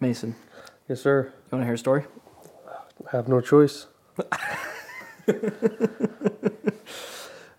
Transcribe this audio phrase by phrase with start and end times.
[0.00, 0.34] Mason,
[0.88, 1.24] Yes, sir.
[1.26, 2.04] you want to hear a story?
[3.06, 3.86] I have no choice.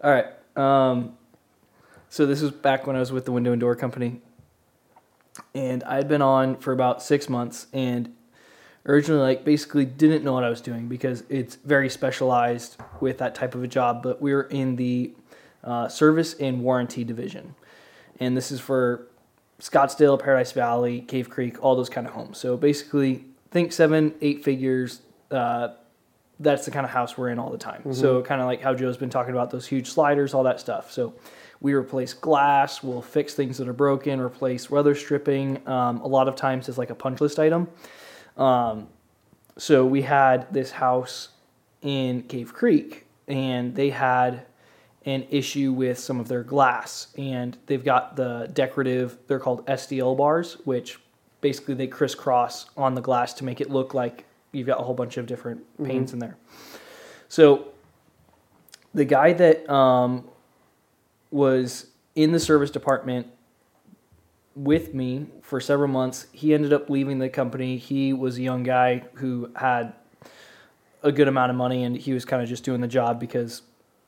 [0.04, 0.26] All right.
[0.56, 1.18] Um,
[2.10, 4.22] so this was back when I was with the window and door company,
[5.54, 8.14] and I had been on for about six months, and
[8.86, 13.36] originally like basically didn't know what I was doing because it's very specialized with that
[13.36, 14.02] type of a job.
[14.04, 15.14] But we were in the
[15.64, 17.56] uh, service and warranty division,
[18.20, 19.08] and this is for
[19.62, 22.38] Scottsdale, Paradise Valley, Cave Creek, all those kind of homes.
[22.40, 25.02] So basically, think seven, eight figures.
[25.30, 25.70] Uh,
[26.40, 27.94] that's the kind of house we're in all the time.
[27.94, 30.92] So kind of like how Joe's been talking about those huge sliders, all that stuff.
[30.92, 31.14] So
[31.60, 35.66] we replace glass, we'll fix things that are broken, replace weather stripping.
[35.68, 37.70] Um, a lot of times it's like a punch list item.
[38.38, 38.88] Um,
[39.58, 41.30] so we had this house
[41.84, 44.48] in Cave Creek, and they had
[45.06, 49.18] an issue with some of their glass, and they've got the decorative.
[49.28, 51.00] They're called SDL bars, which
[51.42, 54.94] basically they crisscross on the glass to make it look like you've got a whole
[54.94, 56.38] bunch of different panes in there.
[57.30, 57.70] So
[58.94, 60.28] the guy that um,
[61.32, 63.28] was in the service department
[64.56, 66.28] with me for several months.
[66.32, 67.78] He ended up leaving the company.
[67.78, 69.94] He was a young guy who had
[71.04, 73.64] a good amount of money and he was kind of just doing the job because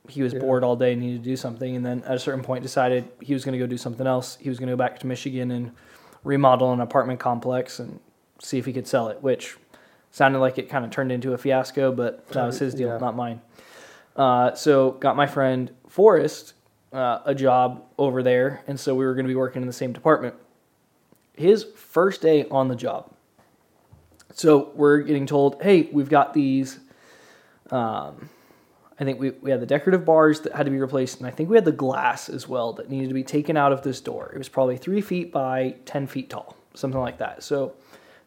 [0.07, 0.39] he was Yeah.
[0.39, 1.75] bored all day and needed to do something.
[1.75, 4.35] And then at a certain point decided he was going to go do something else.
[4.39, 5.71] He was going to go back to Michigan and
[6.23, 7.99] remodel an apartment complex and
[8.41, 9.57] see if he could sell it, which
[10.11, 12.97] sounded like it kind of turned into a fiasco, but that was his deal, Yeah.
[12.97, 13.41] not mine.
[14.15, 16.53] Uh, so got my friend Forrest
[16.91, 19.73] uh, a job over there, and so we were going to be working in the
[19.73, 20.35] same department.
[21.35, 23.09] His first day on the job.
[24.33, 26.79] So we're getting told, hey, we've got these.
[27.71, 28.29] Um,
[28.99, 31.31] I think we, we had the decorative bars that had to be replaced, and I
[31.31, 33.99] think we had the glass as well that needed to be taken out of this
[33.99, 34.31] door.
[34.33, 37.43] It was probably three feet by 10 feet tall, something like that.
[37.43, 37.73] So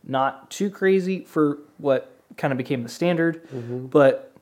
[0.05, 3.49] not too crazy for what kind of became the standard,
[3.91, 4.33] but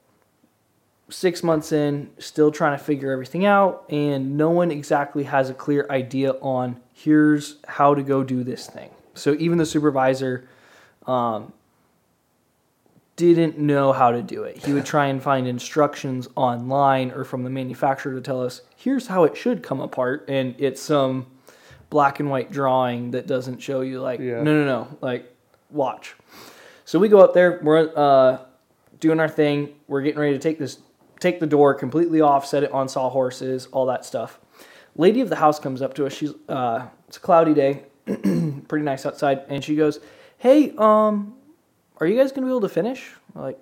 [1.10, 5.54] six months in, still trying to figure everything out, and no one exactly has a
[5.54, 8.90] clear idea on here's how to go do this thing.
[9.14, 10.48] So even the supervisor
[11.06, 11.52] um,
[13.16, 14.56] didn't know how to do it.
[14.64, 19.06] He would try and find instructions online or from the manufacturer to tell us here's
[19.06, 21.26] how it should come apart, and it's some
[21.90, 24.42] black and white drawing that doesn't show you like Yeah.
[24.42, 25.32] no no no like
[25.70, 26.16] watch.
[26.84, 28.38] So we go up there, we're uh,
[29.00, 30.78] doing our thing, we're getting ready to take this
[31.20, 34.40] take the door completely off, set it on sawhorses, all that stuff.
[34.96, 36.12] Lady of the house comes up to us.
[36.12, 40.00] She's uh, it's a cloudy day, pretty nice outside, and she goes,
[40.38, 41.34] "Hey, um,
[42.04, 43.58] are you guys gonna be able to finish?" We're like,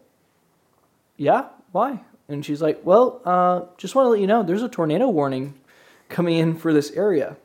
[1.17, 4.69] "Yeah, why?" And she's like, "Well, uh, just want to let you know there's a
[4.69, 5.55] tornado warning
[6.09, 7.37] coming in for this area."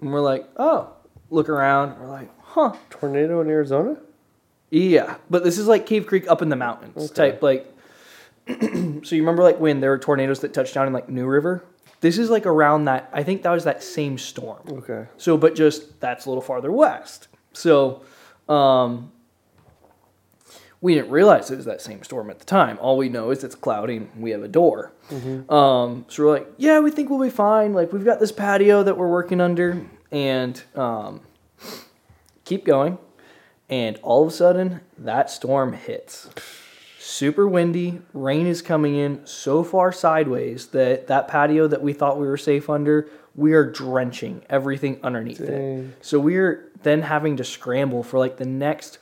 [0.00, 0.90] And we're like, "Oh."
[1.32, 1.96] Look around.
[2.00, 3.96] We're like, "Huh." Tornado in Arizona?
[4.70, 7.30] Yeah, but this is like Cave Creek up in the mountains Okay.
[7.32, 7.72] type like.
[8.48, 11.62] so you remember like when there were tornadoes that touched down in like New River?
[12.00, 13.08] This is like around that.
[13.12, 14.62] I think that was that same storm.
[14.68, 15.06] Okay.
[15.18, 17.28] So, but just that's a little farther west.
[17.52, 18.02] So,
[18.48, 19.12] um,
[20.82, 22.78] we didn't realize it was that same storm at the time.
[22.80, 24.92] All we know is it's cloudy and we have a door.
[25.50, 27.74] Um, so we're like, yeah, we think we'll be fine.
[27.74, 31.20] Like we've got this patio that we're working under, and um,
[32.44, 32.98] keep going.
[33.68, 36.28] And all of a sudden, that storm hits.
[36.98, 42.18] Super windy, rain is coming in so far sideways that that patio that we thought
[42.18, 45.50] we were safe under, we are drenching everything underneath Dang.
[45.50, 46.04] it.
[46.04, 48.98] So we're then having to scramble for like the next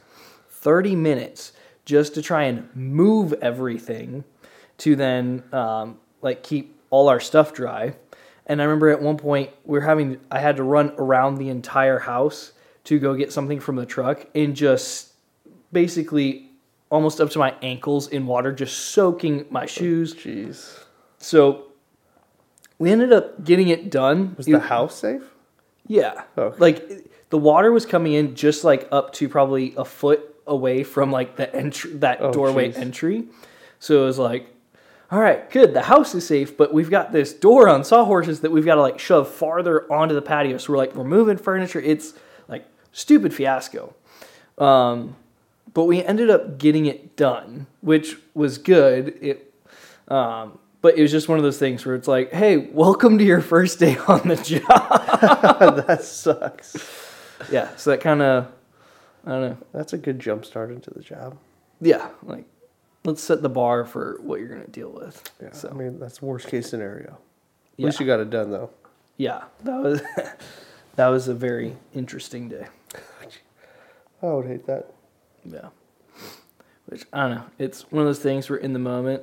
[0.48, 1.52] 30 minutes
[1.88, 4.22] just to try and move everything
[4.76, 7.94] to then um, like keep all our stuff dry.
[8.44, 11.48] And I remember at one point we are having I had to run around the
[11.48, 12.52] entire house
[12.84, 15.12] to go get something from the truck and just
[15.72, 16.50] basically
[16.90, 20.14] almost up to my ankles in water, just soaking my shoes.
[20.14, 20.78] Jeez.
[21.16, 21.68] So
[22.78, 24.34] we ended up getting it done.
[24.36, 25.22] Was It- the house safe?
[25.86, 26.24] yeah.
[26.36, 26.58] Okay.
[26.58, 31.10] Like the water was coming in just like up to probably a foot away from
[31.12, 32.78] like the entry that Oh, doorway jeez.
[32.78, 33.24] entry.
[33.78, 34.46] So it was like,
[35.10, 35.72] all right, good.
[35.74, 38.82] The house is safe, but we've got this door on sawhorses that we've got to
[38.82, 40.58] like shove farther onto the patio.
[40.58, 41.80] So we're like, we're moving furniture.
[41.80, 42.12] It's
[42.48, 43.94] like stupid fiasco.
[44.58, 45.16] Um,
[45.74, 49.16] but we ended up getting it done, which was good.
[49.22, 49.54] It,
[50.08, 53.24] um, but it was just one of those things where it's like, hey, welcome to
[53.24, 55.86] your first day on the job.
[55.86, 56.76] that sucks.
[57.50, 57.74] yeah.
[57.76, 58.46] So that kind of,
[59.26, 59.58] I don't know.
[59.72, 61.36] That's a good jump start into the job.
[61.80, 62.08] Yeah.
[62.22, 62.44] Like,
[63.04, 65.30] let's set the bar for what you're going to deal with.
[65.42, 65.52] Yeah.
[65.52, 67.10] So, I mean, that's worst case scenario.
[67.10, 67.18] At
[67.76, 67.86] yeah.
[67.86, 68.70] least you got it done though.
[69.16, 69.44] yeah.
[69.64, 70.02] That was,
[70.96, 72.66] that was a very interesting day.
[74.22, 74.92] I would hate that.
[75.44, 75.68] Yeah.
[76.86, 77.44] Which I don't know.
[77.58, 79.22] It's one of those things where in the moment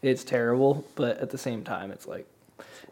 [0.00, 2.26] it's terrible, but at the same time it's like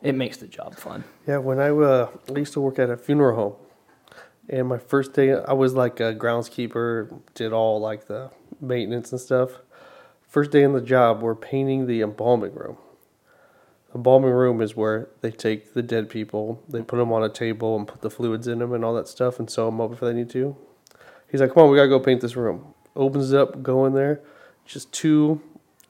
[0.03, 1.05] it makes the job fun.
[1.27, 3.55] Yeah, when I, uh, I used to work at a funeral home,
[4.49, 8.31] and my first day, I was like a groundskeeper, did all like the
[8.61, 9.61] maintenance and stuff.
[10.27, 12.77] First day in the job, we're painting the embalming room.
[13.95, 17.77] Embalming room is where they take the dead people, they put them on a table
[17.77, 20.01] and put the fluids in them and all that stuff, and sew them up if
[20.01, 20.57] they need to.
[21.31, 23.93] He's like, "Come on, we gotta go paint this room." Opens it up, go in
[23.95, 24.21] there,
[24.65, 25.41] just two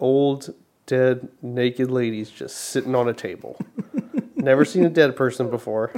[0.00, 0.54] old,
[0.86, 3.56] dead, naked ladies just sitting on a table.
[4.36, 5.92] Never seen a dead person before.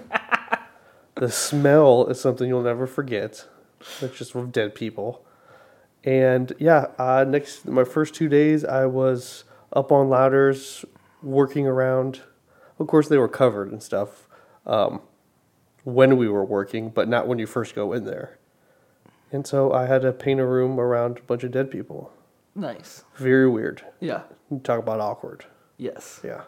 [1.24, 3.46] The smell is something you'll never forget.
[4.02, 5.24] It's just from dead people.
[6.04, 10.84] And yeah, uh, next my first two days, I was up on ladders,
[11.22, 12.20] working around.
[12.78, 14.28] Of course, they were covered and stuff
[14.66, 15.00] um,
[15.84, 18.36] when we were working, but not when you first go in there.
[19.32, 22.12] And so I had to paint a room around a bunch of dead people.
[22.54, 23.02] Nice.
[23.16, 23.82] Very weird.
[23.98, 24.24] Yeah.
[24.62, 25.46] Talk about awkward.
[25.78, 26.20] Yes.
[26.22, 26.42] Yeah.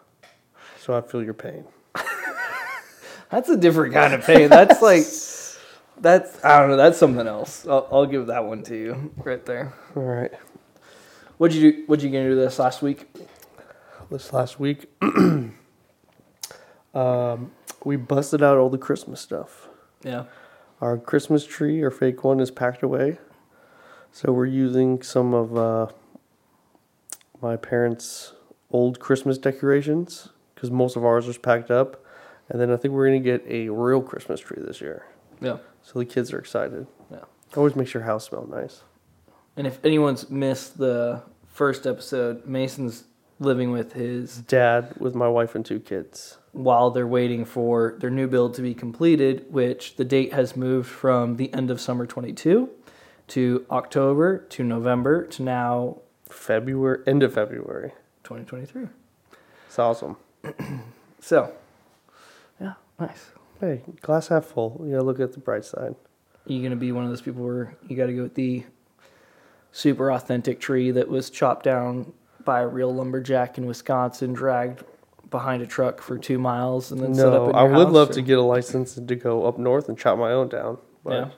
[0.79, 1.65] So I feel your pain.
[3.29, 4.49] That's a different kind of pain.
[4.49, 5.03] That's like
[5.99, 6.77] that's I don't know.
[6.77, 7.67] That's something else.
[7.67, 9.73] I'll, I'll give that one to you right there.
[9.95, 10.31] All right.
[11.37, 11.83] What'd you do?
[11.87, 13.07] What'd you gonna do this last week?
[14.09, 14.89] This last week,
[16.93, 17.51] um,
[17.83, 19.67] we busted out all the Christmas stuff.
[20.03, 20.25] Yeah.
[20.79, 23.17] Our Christmas tree, our fake one, is packed away.
[24.11, 25.87] So we're using some of uh,
[27.41, 28.33] my parents'
[28.71, 32.03] old Christmas decorations because most of ours was packed up.
[32.49, 35.05] And then I think we're going to get a real Christmas tree this year.
[35.41, 35.57] Yeah.
[35.83, 36.87] So the kids are excited.
[37.11, 37.19] Yeah.
[37.55, 38.83] Always makes your house smell nice.
[39.55, 43.05] And if anyone's missed the first episode, Mason's
[43.39, 46.37] living with his Dad with my wife and two kids.
[46.53, 50.89] while they're waiting for their new build to be completed, which the date has moved
[50.89, 52.69] from the end of summer 22
[53.27, 55.97] to October to November to now
[56.29, 57.91] February, end of February.
[58.23, 58.87] 2023.
[59.67, 60.15] It's awesome.
[61.19, 61.51] So,
[62.99, 63.31] nice.
[63.59, 64.79] Hey, glass half full.
[64.85, 65.95] You gotta look at the bright side.
[66.45, 68.63] you gonna be one of those people where you got to go with the
[69.71, 72.13] super authentic tree that was chopped down
[72.45, 74.83] by a real lumberjack in Wisconsin, dragged
[75.29, 78.11] behind a truck for two miles, and then set up No, in I would love
[78.11, 81.13] or- to get a license to go up north and chop my own down, but
[81.13, 81.29] Yeah.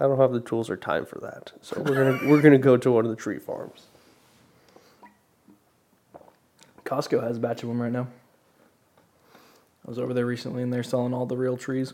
[0.00, 1.52] I don't have the tools or time for that.
[1.60, 3.86] So we're gonna we're gonna go to one of the tree farms.
[6.84, 8.06] Costco has a batch of them right now.
[9.86, 11.92] I was over there recently, and they're selling all the real trees.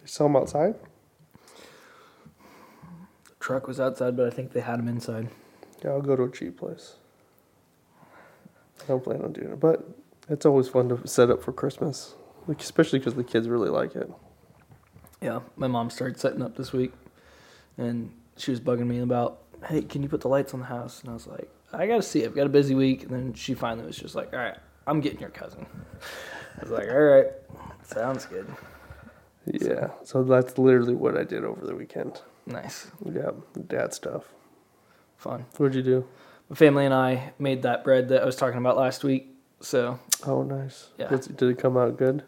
[0.00, 0.74] They sell them outside.
[3.24, 5.28] The truck was outside, but I think they had them inside.
[5.84, 6.94] Yeah, I'll go to a cheap place.
[8.82, 9.88] I don't plan on doing it, but
[10.28, 12.14] it's always fun to set up for Christmas,
[12.48, 14.10] like especially because the kids really like it.
[15.20, 16.92] Yeah, my mom started setting up this week,
[17.78, 21.02] and she was bugging me about, "Hey, can you put the lights on the house?"
[21.02, 22.24] And I was like, "I gotta see.
[22.24, 25.00] I've got a busy week." And then she finally was just like, "All right, I'm
[25.00, 25.66] getting your cousin."
[26.58, 27.26] I was like, "All right,
[27.84, 28.46] sounds good,
[29.46, 32.20] Yeah, so that's literally what I did over the weekend.
[32.46, 33.30] nice, Yeah,
[33.66, 34.24] dad stuff.
[35.16, 36.06] fun." What'd you do?
[36.48, 39.34] My family and I made that bread that I was talking about last week.
[39.60, 40.88] So Oh, nice.
[40.98, 41.10] Yeah.
[41.10, 42.22] Was- did it come out good?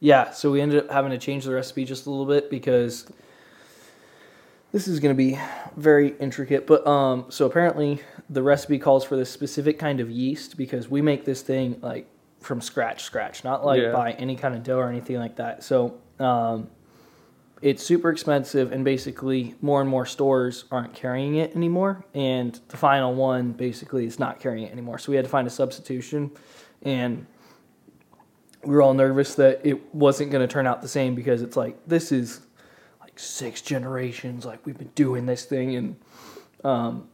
[0.00, 3.06] Yeah, so we ended up having to change the recipe just a little bit because
[4.72, 5.38] this is going to be
[5.76, 6.66] very intricate.
[6.66, 11.00] But um, so apparently the recipe calls for this specific kind of yeast because we
[11.00, 12.06] make this thing like
[12.44, 13.92] from scratch, scratch, not like Yeah.
[13.92, 15.62] by any kind of dough or anything like that.
[15.64, 16.68] So um,
[17.62, 22.04] it's super expensive, and basically more and more stores aren't carrying it anymore.
[22.14, 24.98] And the final one basically is not carrying it anymore.
[24.98, 26.30] So we had to find a substitution,
[26.82, 27.26] and
[28.62, 31.56] we were all nervous that it wasn't going to turn out the same because it's
[31.56, 32.40] like this is
[33.00, 35.96] like six generations like we've been doing this thing and
[36.64, 37.06] um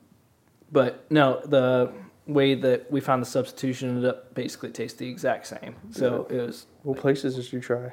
[0.70, 1.92] but no the
[2.32, 6.36] way that we found the substitution ended up basically tastes the exact same so it
[6.46, 7.92] was What places did you try?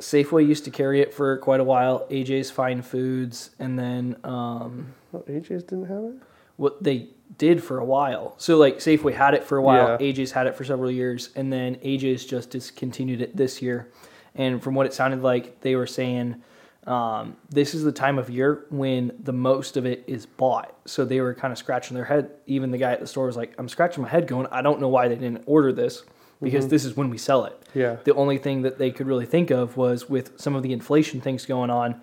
[0.00, 4.94] safeway used to carry it for quite a while aj's fine foods and then um
[5.12, 6.14] Oh, AJ's didn't have it.
[6.56, 8.34] what they did for a while.
[8.38, 10.12] So like Safeway had it for a while, Yeah.
[10.12, 13.88] AJ's had it for several years, and then AJ's just discontinued it this year.
[14.36, 16.42] And from what it sounded like, they were saying
[16.90, 20.74] um, this is the time of year when the most of it is bought.
[20.86, 22.32] So they were kind of scratching their head.
[22.46, 24.80] Even the guy at the store was like, "I'm scratching my head, going, I don't
[24.80, 26.02] know why they didn't order this
[26.42, 27.98] because this is when we sell it." Yeah.
[28.02, 31.20] The only thing that they could really think of was with some of the inflation
[31.20, 32.00] things going on,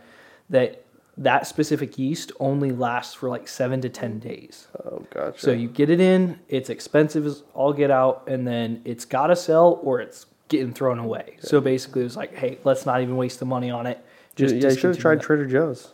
[0.50, 0.86] that
[1.17, 4.70] that specific yeast only lasts for like seven to ten days.
[4.86, 5.38] Oh, gotcha.
[5.38, 9.27] So you get it in, it's expensive as all get out, and then it's got
[9.27, 11.36] to sell or it's getting thrown away.
[11.41, 14.01] So basically, it was like, hey, let's not even waste the money on it.
[14.38, 15.24] Just yeah, you should have tried that.
[15.24, 15.91] Trader Joe's.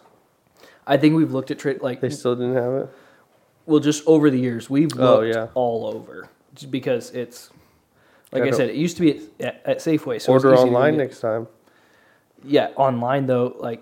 [0.86, 2.90] I think we've looked at trade like They still didn't have it.
[3.66, 5.48] well, just over the years we've oh, looked Oh, yeah.
[5.56, 7.50] all over just because it's
[8.32, 10.22] like I Gotta- said, it used to be at, at, Safeway.
[10.22, 11.48] So Order online next time.
[12.44, 13.82] Yeah, online though, like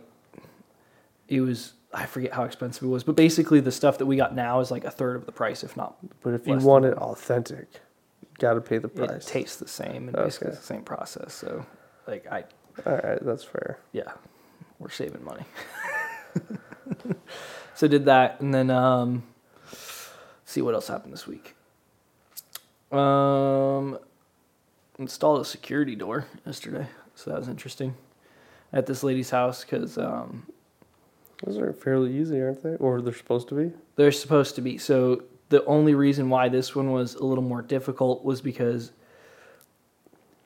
[1.27, 1.73] it was.
[1.93, 4.71] I forget how expensive it was, but basically the stuff that we got now is
[4.71, 5.97] like a third of the price, if not.
[6.21, 7.67] But if you want it authentic,
[8.21, 9.27] you got to pay the price.
[9.27, 11.33] It tastes the same and basically it's the same process.
[11.33, 11.65] So,
[12.07, 12.45] like I,
[12.85, 13.77] All right, that's fair.
[13.91, 14.11] yeah,
[14.81, 15.45] we're saving money.
[17.75, 19.23] so did that, and then um,
[20.45, 21.55] see what else happened this week.
[22.91, 23.99] Um,
[24.97, 27.95] installed a security door yesterday, so that was interesting
[28.73, 30.47] at this lady's house because um,
[31.43, 32.75] Those are fairly easy, aren't they?
[32.75, 33.71] Or they're supposed to be.
[33.95, 34.77] they're supposed to be.
[34.77, 38.91] So the only reason why this one was a little more difficult was because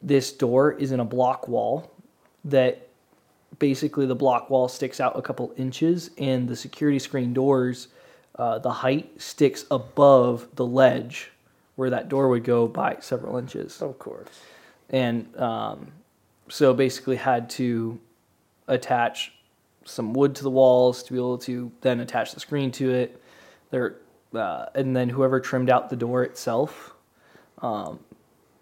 [0.02, 1.92] this door is in a block wall
[2.44, 2.85] that
[3.60, 7.88] basically the block wall sticks out a couple inches and the security screen doors
[8.38, 11.32] uh, the height sticks above the ledge
[11.78, 14.28] where that door would go by several inches Of course.
[14.90, 15.92] and um,
[16.50, 18.00] so basically had to
[18.68, 19.34] attach
[19.86, 23.22] some wood to the walls to be able to then attach the screen to it.
[23.70, 23.96] There,
[24.34, 26.94] uh, and then whoever trimmed out the door itself.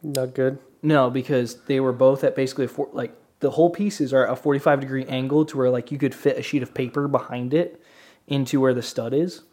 [0.01, 0.59] Not good.
[0.81, 4.33] No, because they were both at basically a four, like the whole pieces are at
[4.33, 7.53] a forty-five degree angle to where like you could fit a sheet of paper behind
[7.53, 7.79] it
[8.27, 9.43] into where the stud is.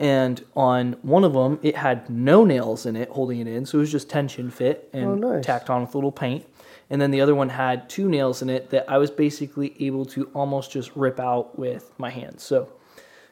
[0.00, 3.78] And on one of them, it had no nails in it holding it in, so
[3.78, 5.44] it was just tension fit and Oh, nice.
[5.44, 6.46] tacked on with a little paint.
[6.90, 10.06] And then the other one had two nails in it that I was basically able
[10.06, 12.42] to almost just rip out with my hands.
[12.44, 12.68] So,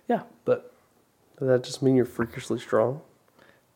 [0.08, 0.72] yeah, but
[1.38, 3.00] Does that just mean you're freakishly strong?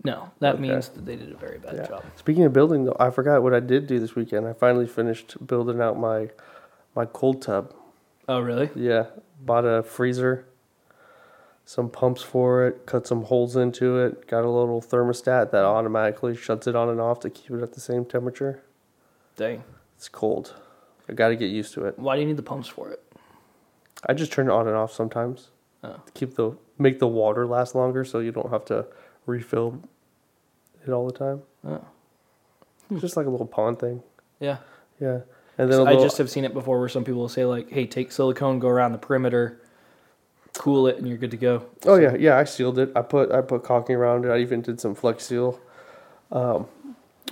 [0.05, 0.63] No, that Okay.
[0.63, 1.87] means that they did a very bad Yeah.
[1.87, 2.05] job.
[2.17, 4.47] Speaking of building, though, I forgot what I did do this weekend.
[4.47, 6.31] I finally finished building out my
[6.97, 7.73] my cold tub.
[8.29, 8.69] Oh, really?
[8.75, 9.07] Yeah,
[9.41, 10.45] bought a freezer,
[11.65, 16.35] some pumps for it, cut some holes into it, got a little thermostat that automatically
[16.35, 18.63] shuts it on and off to keep it at the same temperature.
[19.37, 19.63] Dang.
[19.97, 20.55] It's cold.
[21.09, 21.97] I got to get used to it.
[21.99, 23.01] Why do you need the pumps for it?
[24.07, 25.51] I just turn it on and off sometimes
[25.85, 25.95] Oh.
[26.07, 28.87] to keep the make the water last longer, so you don't have to
[29.31, 29.81] refill
[30.87, 31.43] it all the time.
[31.67, 31.85] Oh.
[32.91, 34.03] It's just like a little pond thing.
[34.41, 34.59] Yeah.
[35.01, 35.21] Yeah,
[35.57, 37.71] and then I little, just have seen it before where some people will say like,
[37.71, 39.63] "Hey, take silicone, go around the perimeter,
[40.53, 42.37] cool it, and you're good to go." Oh yeah, yeah.
[42.37, 42.93] I sealed it.
[42.95, 44.29] I put I put caulking around it.
[44.29, 45.59] I even did some flex seal.
[46.31, 46.67] Um,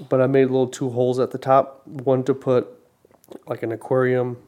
[0.09, 1.87] but I made little two holes at the top.
[1.87, 2.69] One to put
[3.47, 4.39] like an aquarium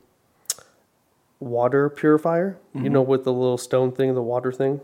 [1.39, 2.57] water purifier.
[2.75, 4.81] You know, with the little stone thing, the water thing.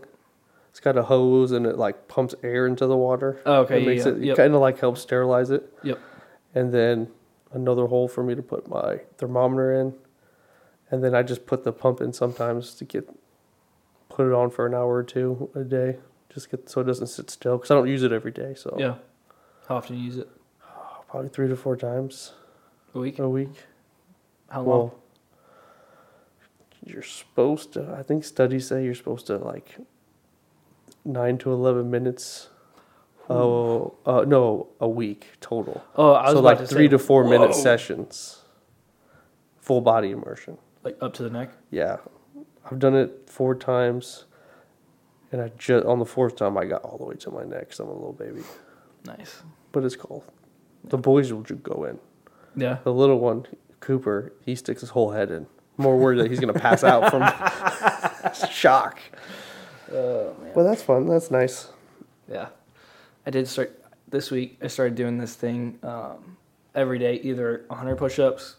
[0.77, 3.41] It's got a hose and it like pumps air into the water.
[3.47, 4.37] Oh, okay, It makes yeah, it, yep.
[4.37, 5.73] kind of like helps sterilize it.
[5.81, 5.99] Yep.
[6.53, 7.07] And then
[7.51, 9.95] another hole for me to put my thermometer in.
[10.91, 13.09] And then I just put the pump in sometimes to get
[14.07, 15.97] put it on for an hour or two a day,
[16.31, 17.57] just get so it doesn't sit still.
[17.57, 18.97] Because I don't use it every day, so Yeah.
[19.67, 20.29] How often do you use it?
[21.09, 22.33] probably three to four times
[22.93, 23.17] A week?
[23.17, 23.49] a week.
[24.49, 24.67] How long?
[24.67, 24.95] Well,
[26.85, 27.95] you're supposed to.
[27.97, 29.77] I think studies say you're supposed to like
[31.07, 32.49] nine to eleven minutes.
[33.29, 35.83] Oh, uh, no, a week total.
[35.97, 38.41] oh, I was so like three say, to four minute sessions.
[39.59, 40.57] Full body immersion.
[40.83, 41.49] like up to the neck.
[41.69, 41.97] Yeah,
[42.69, 44.25] I've done it four times,
[45.31, 47.69] and I just on the fourth time I got all the way to my neck.
[47.71, 48.43] Cause I'm a little baby,
[49.05, 49.41] Nice.
[49.73, 50.23] but it's cold.
[50.85, 51.99] The boys will just go in.
[52.55, 52.77] Yeah.
[52.85, 53.45] The little one,
[53.81, 55.47] Cooper, he sticks his whole head in.
[55.75, 57.23] More worried that he's gonna pass out from
[58.49, 58.99] shock.
[59.91, 60.51] Oh man.
[60.53, 61.07] But that's fun.
[61.07, 61.69] That's nice.
[62.29, 62.49] Yeah.
[63.25, 64.57] I did start this week.
[64.61, 66.37] I started doing this thing um,
[66.73, 68.55] every day, either 100 push-ups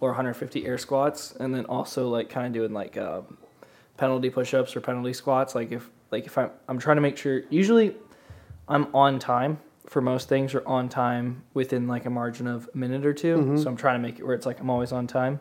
[0.00, 3.38] or 150 air squats, and then also like kind of doing like um,
[3.96, 5.54] penalty push-ups or penalty squats.
[5.54, 7.42] Like if like if I'm I'm trying to make sure.
[7.50, 7.94] Usually,
[8.68, 12.78] I'm on time for most things, or on time within like a margin of a
[12.78, 15.06] minute or 2 So I'm trying to make it where it's like I'm always on
[15.06, 15.40] time.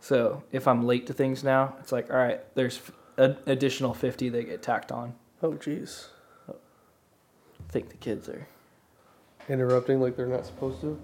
[0.00, 2.80] So if I'm late to things now, it's like all right, there's
[3.18, 5.14] an additional 50 they get tacked on.
[5.42, 6.06] Oh, jeez.
[6.48, 6.54] I
[7.70, 8.46] think the kids are.
[9.48, 10.98] Interrupting like they're not supposed to.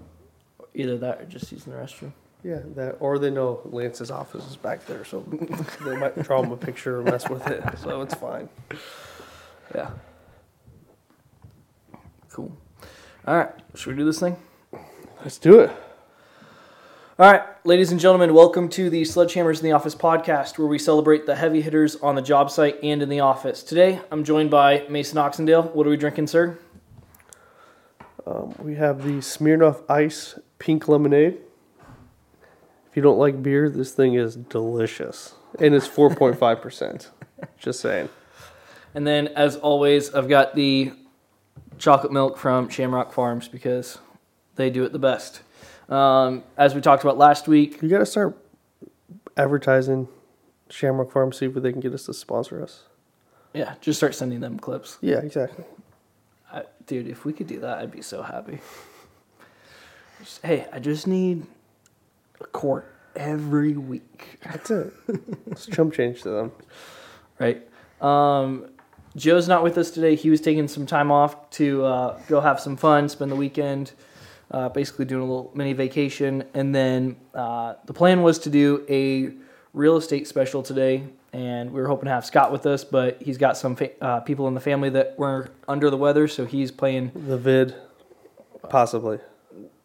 [0.73, 2.11] Either that or just using the restroom.
[2.43, 5.21] Yeah, that or they know Lance's office is back there, so
[5.85, 7.63] they might draw him a picture or mess with it.
[7.79, 8.49] So it's fine.
[9.73, 9.89] Yeah.
[12.29, 12.55] Cool.
[13.25, 13.51] All right.
[13.73, 14.37] Should we do this thing?
[15.21, 15.71] Let's do it.
[17.17, 20.77] All right, ladies and gentlemen, welcome to the Sledgehammers in the Office podcast, where we
[20.77, 23.63] celebrate the heavy hitters on the job site and in the office.
[23.63, 25.73] Today, I'm joined by Mason Oxendale.
[25.73, 26.59] What are we drinking, sir?
[28.27, 31.35] Um, we have the Smirnoff Ice Pink Lemonade.
[31.35, 35.35] If If you don't like beer, this thing is delicious.
[35.57, 37.11] And it's 4.5%.
[37.57, 38.09] Just saying.
[38.93, 40.91] And then, as always, I've got the
[41.77, 43.99] chocolate milk from Shamrock Farms because
[44.57, 45.43] they do it the best.
[45.89, 48.37] Um, as we talked about last week, You got to start
[49.37, 50.07] advertising
[50.69, 52.83] Shamrock Farm, see if they can get us to sponsor us.
[53.53, 54.97] yeah, just start sending them clips.
[55.01, 55.65] Yeah, exactly.
[56.51, 58.59] I, dude, if we could do that, I'd be so happy.
[60.19, 61.45] Just, hey, I just need
[62.41, 64.93] a quart every week, That's it.
[65.47, 66.51] it's chump change to them.
[67.39, 67.61] right?
[68.01, 68.67] Um,
[69.15, 70.15] Joe's not with us today.
[70.15, 73.93] He was taking some time off to uh, go have some fun, spend the weekend,
[74.51, 76.43] uh, basically doing a little mini vacation.
[76.53, 79.31] And then uh, the plan was to do a
[79.73, 83.37] real estate special today, and we were hoping to have Scott with us, but he's
[83.37, 86.71] got some fa- uh, people in the family that were under the weather, so he's
[86.71, 87.75] playing The vid,
[88.69, 89.19] possibly.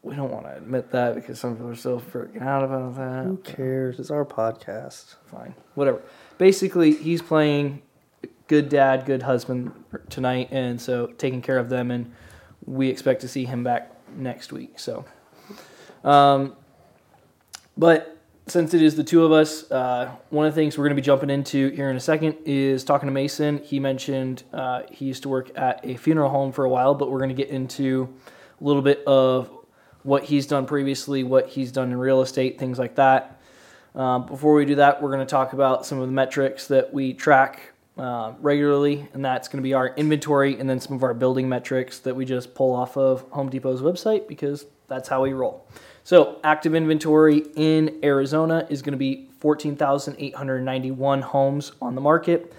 [0.03, 3.25] we don't want to admit that because some people are still freaking out about that.
[3.27, 3.99] Who cares?
[3.99, 5.17] It's our podcast.
[5.27, 6.01] Fine, whatever.
[6.39, 7.83] Basically, he's playing
[8.47, 9.73] good dad, good husband
[10.09, 12.13] tonight, and so taking care of them, and
[12.65, 14.79] we expect to see him back next week.
[14.79, 15.05] So,
[16.05, 16.57] um,
[17.77, 20.97] but since it is the two of us, uh, one of the things we're going
[20.97, 23.59] to be jumping into here in a second is talking to Mason.
[23.59, 27.11] He mentioned uh, he used to work at a funeral home for a while, but
[27.11, 28.13] we're going to get into
[28.61, 29.51] a little bit of
[30.03, 33.41] what he's done previously, what he's done in real estate, things like that.
[33.95, 36.93] Um, before we do that, we're going to talk about some of the metrics that
[36.93, 37.70] we track
[38.01, 41.51] uh, regularly, and that's going to be our inventory and then some of our building
[41.51, 45.69] metrics that we just pull off of Home Depot's website because that's how we roll.
[46.03, 52.55] So, active inventory in Arizona is going to be 14,891 homes on the market.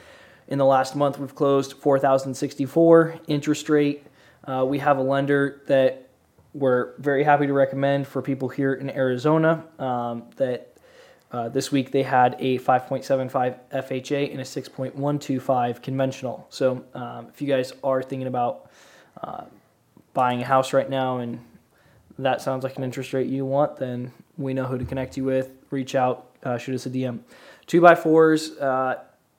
[0.48, 3.16] In the last month, we've closed 4,064.
[3.28, 4.06] Interest rate,
[4.46, 6.08] uh, we have a lender that
[6.54, 10.71] we're very happy to recommend for people here in Arizona um, that
[11.32, 16.46] uh, this week they had a 5.75 FHA and a 6.125 conventional.
[16.50, 18.70] So um, if you guys are thinking about
[19.22, 19.46] uh,
[20.14, 21.40] buying a house right now and
[22.20, 25.24] that sounds like an interest rate you want, then we know who to connect you
[25.24, 25.52] with.
[25.70, 27.20] Reach out, uh, shoot us a DM.
[27.66, 28.96] Two by fours, uh,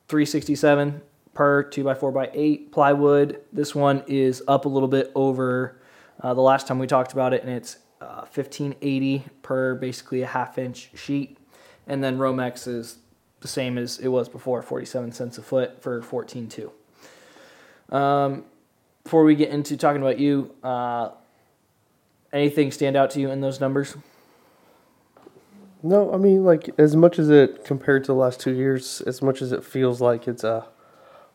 [0.09, 1.01] 367
[1.35, 3.41] per two by four by eight plywood.
[3.53, 5.81] This one is up a little bit over
[6.21, 10.27] uh, the last time we talked about it, and it's uh, 1580 per basically a
[10.27, 11.39] half inch sheet.
[11.87, 12.99] And then Romex is
[13.41, 16.71] the same as it was before, 47 cents a foot for 14.2.
[17.95, 18.45] Um,
[19.05, 21.11] before we get into talking about you, uh,
[22.33, 23.97] anything stand out to you in those numbers?
[25.83, 29.21] No, I mean, like, as much as it, compared to the last two years, as
[29.21, 30.67] much as it feels like it's a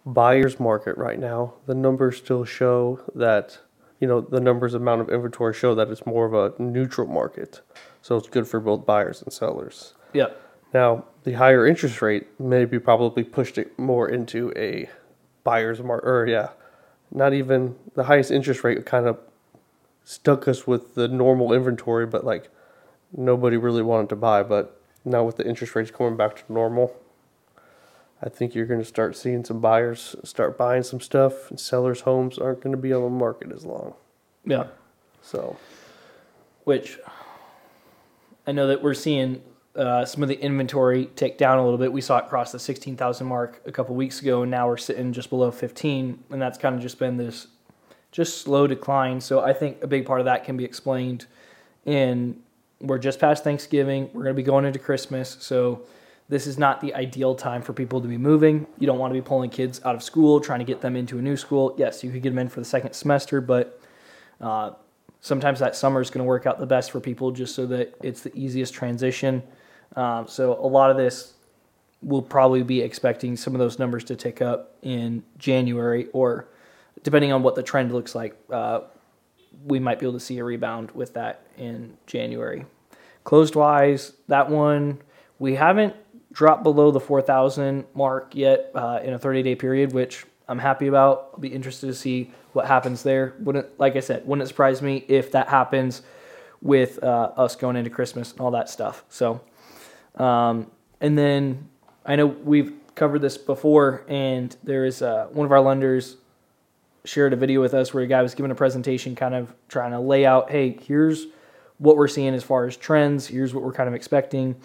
[0.05, 3.59] buyer's market right now, the numbers still show that,
[3.99, 7.59] you know, the numbers, amount of inventory show that it's more of a neutral market.
[8.01, 9.93] So it's good for both buyers and sellers.
[10.13, 10.41] Yep.
[10.73, 14.89] Now, the higher interest rate maybe probably pushed it more into a
[15.43, 16.49] buyer's market, or yeah,
[17.11, 19.17] not even the highest interest rate kind of
[20.03, 22.49] stuck us with the normal inventory, but like
[23.15, 24.43] nobody really wanted to buy.
[24.43, 26.95] But now with the interest rates coming back to normal,
[28.21, 32.01] I think you're going to start seeing some buyers start buying some stuff, and sellers'
[32.01, 33.93] homes aren't going to be on the market as long.
[34.45, 34.67] Yeah.
[35.21, 35.57] So,
[36.63, 36.99] Which
[38.45, 39.41] I know that we're seeing
[39.77, 41.91] uh, some of the inventory take down a little bit.
[41.93, 45.13] We saw it cross the 16,000 mark a couple weeks ago, and now we're sitting
[45.13, 47.47] just below 15, and that's kind of just been this
[48.11, 49.21] just slow decline.
[49.21, 51.27] So I think a big part of that can be explained
[51.85, 52.41] in
[52.79, 55.81] we're just past Thanksgiving, we're going to be going into Christmas, so
[56.29, 58.67] this is not the ideal time for people to be moving.
[58.77, 61.17] You don't want to be pulling kids out of school, trying to get them into
[61.17, 61.73] a new school.
[61.77, 63.81] Yes, you could get them in for the second semester, but
[64.41, 64.71] uh,
[65.21, 67.95] sometimes that summer is going to work out the best for people just so that
[68.03, 69.41] it's the easiest transition.
[69.95, 71.33] Um, so a lot of this
[72.01, 76.47] we'll probably be expecting some of those numbers to tick up in January or
[77.03, 78.81] depending on what the trend looks like, uh,
[79.65, 82.65] we might be able to see a rebound with that in January.
[83.23, 84.99] Closed wise, that one
[85.39, 85.95] we haven't
[86.31, 90.87] dropped below the 4,000 mark yet uh, in a 30 day period, which I'm happy
[90.87, 91.31] about.
[91.33, 93.35] I'll be interested to see what happens there.
[93.39, 96.01] Wouldn't like I said, wouldn't surprise me if that happens
[96.61, 99.03] with uh, us going into Christmas and all that stuff.
[99.09, 99.41] So,
[100.17, 101.69] um, and then
[102.05, 106.17] I know we've covered this before, and there is uh, one of our lenders
[107.05, 109.91] shared a video with us where a guy was giving a presentation, kind of trying
[109.91, 111.27] to lay out, hey, here's
[111.77, 113.27] what we're seeing as far as trends.
[113.27, 114.55] Here's what we're kind of expecting.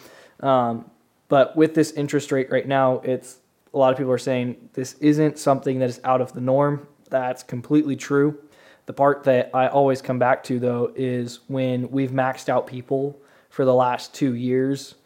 [0.41, 0.91] Um,
[1.29, 3.39] but with this interest rate right now, it's
[3.73, 6.87] a lot of people are saying this isn't something that is out of the norm.
[7.11, 8.39] That's completely true.
[8.87, 13.19] The part that I always come back to though is when we've maxed out people
[13.49, 14.97] for the last two years.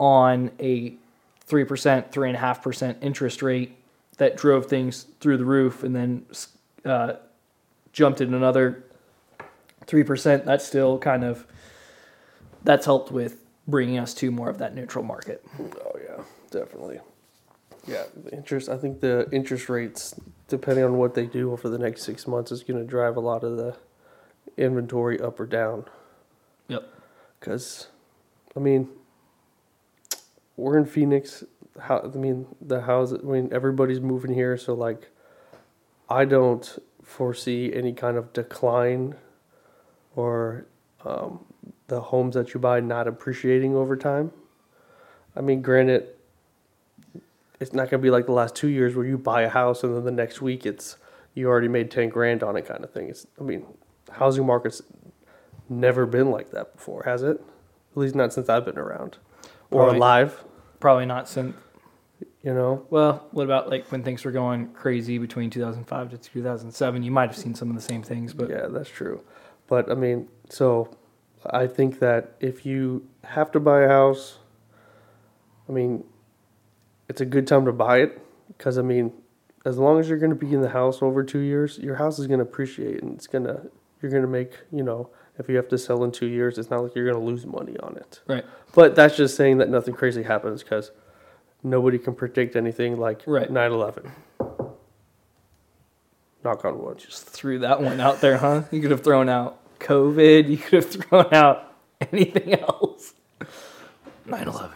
[0.00, 0.94] On a
[1.44, 3.76] three percent, three and a half percent interest rate
[4.16, 6.26] that drove things through the roof, and then
[6.84, 7.12] uh,
[7.92, 8.82] jumped in another
[9.86, 10.44] three percent.
[10.44, 11.46] That's still kind of
[12.64, 13.36] that's helped with
[13.68, 15.44] bringing us to more of that neutral market.
[15.60, 16.98] Oh yeah, definitely.
[17.86, 18.68] Yeah, the interest.
[18.68, 20.14] I think the interest rates,
[20.48, 23.20] depending on what they do over the next six months, is going to drive a
[23.20, 23.76] lot of the
[24.56, 25.86] inventory up or down.
[26.68, 26.86] Yep.
[27.38, 27.88] Because,
[28.54, 28.88] I mean,
[30.60, 31.44] we're in Phoenix.
[31.78, 33.12] How I mean, the house.
[33.12, 35.08] I mean, everybody's moving here, so like,
[36.08, 39.14] I don't foresee any kind of decline,
[40.14, 40.66] or
[41.04, 41.44] um,
[41.88, 44.32] the homes that you buy not appreciating over time.
[45.34, 46.08] I mean, granted,
[47.60, 49.84] it's not going to be like the last two years where you buy a house
[49.84, 50.96] and then the next week it's
[51.34, 53.08] you already made 10 grand on it kind of thing.
[53.08, 53.64] It's, I mean,
[54.10, 54.82] housing market's
[55.68, 57.40] never been like that before, has it?
[57.92, 59.18] At least not since I've been around
[59.70, 60.44] or Probably- alive,
[60.80, 61.54] Probably not since.
[62.42, 62.86] you know?
[62.90, 67.02] Well, what about like when things were going crazy between 2005 to 2007?
[67.02, 69.22] You might have seen some of the same things, but yeah, that's true.
[69.68, 70.96] But I mean, so
[71.48, 74.38] I think that if you have to buy a house,
[75.68, 76.04] I mean,
[77.08, 79.12] it's a good time to buy it because I mean,
[79.64, 82.18] as long as you're going to be in the house over two years, your house
[82.18, 85.48] is going to appreciate and it's going to you're going to make you know if
[85.48, 87.76] you have to sell in two years, it's not like you're going to lose money
[87.78, 88.20] on it.
[88.26, 90.90] right, But that's just saying that nothing crazy happens because
[91.62, 93.50] nobody can predict anything like Right.
[93.50, 94.10] 9/11.
[96.42, 96.98] Knock on wood.
[96.98, 98.62] just threw that one out there, huh?
[98.70, 100.48] You could have thrown out COVID.
[100.48, 101.74] You could have thrown out
[102.12, 103.14] anything else.
[104.26, 104.70] 9/11.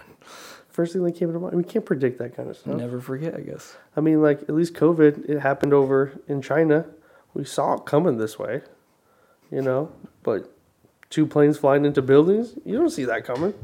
[0.69, 1.55] First thing that came to mind.
[1.55, 2.75] We can't predict that kind of stuff.
[2.77, 3.77] Never forget, I guess.
[3.97, 6.87] I mean, like at least COVID, it happened over in China.
[7.33, 8.63] We saw it coming this way,
[9.51, 9.93] you know.
[10.23, 10.51] But
[11.11, 13.55] two planes flying into buildings, you don't see that coming.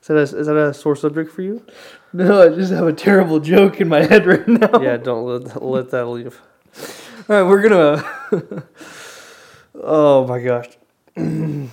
[0.00, 1.64] Is that a, is that a sore subject for you?
[2.16, 4.80] No, I just have a terrible joke in my head right now.
[4.80, 6.40] yeah, don't let let that leave.
[7.28, 8.64] All right, we're gonna.
[9.74, 10.68] oh my gosh.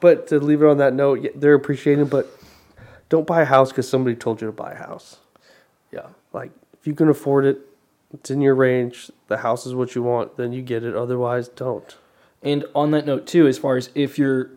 [0.00, 2.06] But to leave it on that note, they're appreciating.
[2.06, 2.26] But
[3.08, 5.18] don't buy a house because somebody told you to buy a house.
[5.92, 6.06] Yeah.
[6.32, 7.58] Like if you can afford it,
[8.12, 9.10] it's in your range.
[9.28, 10.96] The house is what you want, then you get it.
[10.96, 11.96] Otherwise, don't.
[12.42, 14.50] And on that note, too, as far as if you're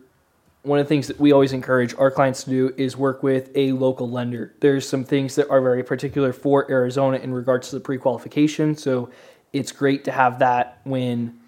[0.62, 3.50] one of the things that we always encourage our clients to do is work with
[3.54, 4.54] a local lender.
[4.60, 8.74] There's some things that are very particular for Arizona in regards to the pre qualification.
[8.74, 9.10] So
[9.52, 11.38] it's great to have that when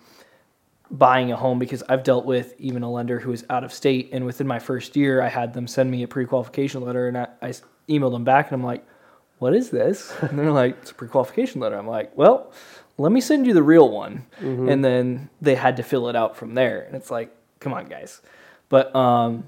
[0.91, 4.11] buying a home because I've dealt with even a lender who is out of state.
[4.13, 7.17] And within my first year, I had them send me a pre qualification letter and
[7.17, 7.53] I, I
[7.89, 8.87] emailed them back and I'm like,
[9.39, 10.13] what is this?
[10.23, 11.77] And they're like, it's a pre qualification letter.
[11.77, 12.53] I'm like, well,
[12.99, 14.25] let me send you the real one.
[14.71, 16.83] And then they had to fill it out from there.
[16.83, 18.23] And it's like, come on, guys.
[18.69, 19.45] But um,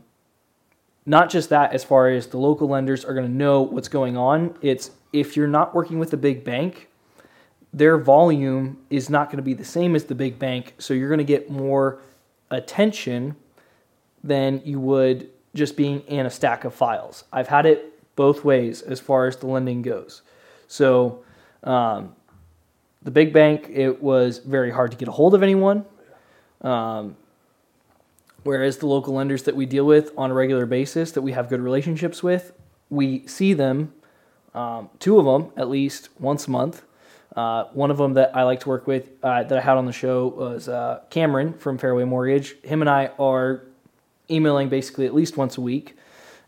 [1.07, 4.17] not just that, as far as the local lenders are going to know what's going
[4.17, 6.89] on, it's if you're not working with a big bank,
[7.73, 10.75] their volume is not going to be the same as the big bank.
[10.79, 12.01] So you're going to get more
[12.51, 13.37] attention
[14.23, 17.25] than you would just being in a stack of files.
[17.33, 20.23] I've had it both ways as far as the lending goes.
[20.67, 21.23] So
[21.63, 22.17] um,
[23.01, 25.87] the big bank, it was very hard to get a hold of anyone.
[26.63, 27.17] Um,
[28.43, 31.49] whereas the local lenders that we deal with on a regular basis, that we have
[31.49, 32.53] good relationships with,
[32.91, 33.93] we see them,
[34.53, 36.83] um, two of them at least once a month.
[37.37, 39.87] Uh, one of them that I like to work with uh, that I had on
[39.87, 42.57] the show was uh, Cameron from Fairway Mortgage.
[42.65, 43.63] Him and I are
[44.29, 45.95] emailing basically at least once a week,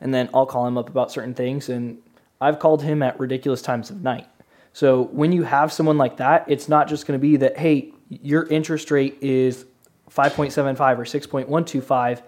[0.01, 1.69] and then I'll call him up about certain things.
[1.69, 1.99] And
[2.41, 4.27] I've called him at ridiculous times of night.
[4.73, 7.93] So when you have someone like that, it's not just going to be that hey,
[8.09, 9.67] your interest rate is
[10.11, 12.23] 5.75 or 6.125.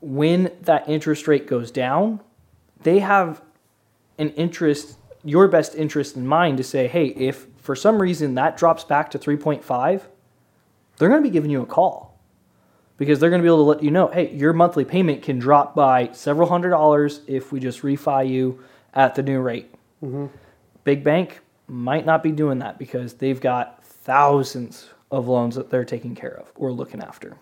[0.00, 2.20] When that interest rate goes down,
[2.82, 3.42] they have
[4.18, 8.56] an interest, your best interest in mind to say, hey, if for some reason that
[8.56, 10.02] drops back to 3.5,
[10.96, 12.11] they're going to be giving you a call
[13.02, 15.40] because they're going to be able to let you know, hey, your monthly payment can
[15.40, 18.62] drop by several hundred dollars if we just refi you
[18.94, 19.74] at the new rate.
[20.04, 20.26] Mm-hmm.
[20.84, 25.84] Big bank might not be doing that because they've got thousands of loans that they're
[25.84, 27.36] taking care of or looking after.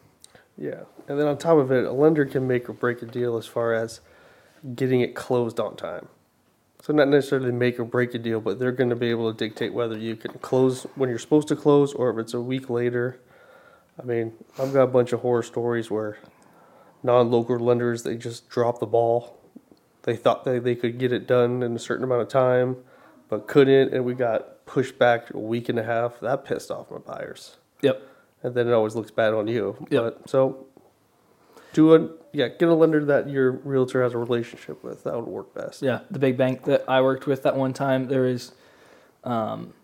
[0.57, 3.37] Yeah, and then on top of it, a lender can make or break a deal
[3.37, 4.01] as far as
[4.75, 6.09] getting it closed on time.
[6.81, 9.37] So not necessarily make or break a deal, but they're going to be able to
[9.37, 12.71] dictate whether you can close when you're supposed to close or if it's a week
[12.71, 13.21] later.
[14.01, 16.19] I mean, I've got a bunch of horror stories where
[17.03, 19.39] non-local lenders they just drop the ball.
[20.03, 22.77] They thought they, they could get it done in a certain amount of time,
[23.29, 26.19] but couldn't, and we got pushed back a week and a half.
[26.21, 28.03] That pissed off my buyers Yep.
[28.43, 29.77] and then it always looks bad on you.
[29.91, 30.03] Yep.
[30.03, 30.67] But so
[31.75, 35.03] Do a yeah, get a lender that your realtor has a relationship with.
[35.05, 35.83] That would work best.
[35.83, 38.53] Yeah, the big bank that I worked with that one time, there is
[39.25, 39.75] um,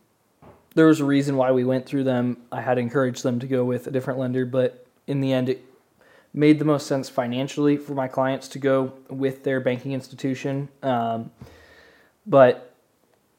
[0.76, 2.36] there was a reason why we went through them.
[2.52, 5.64] I had encouraged them to go with a different lender, but in the end, it
[6.34, 10.68] made the most sense financially for my clients to go with their banking institution.
[10.82, 11.30] Um,
[12.26, 12.74] but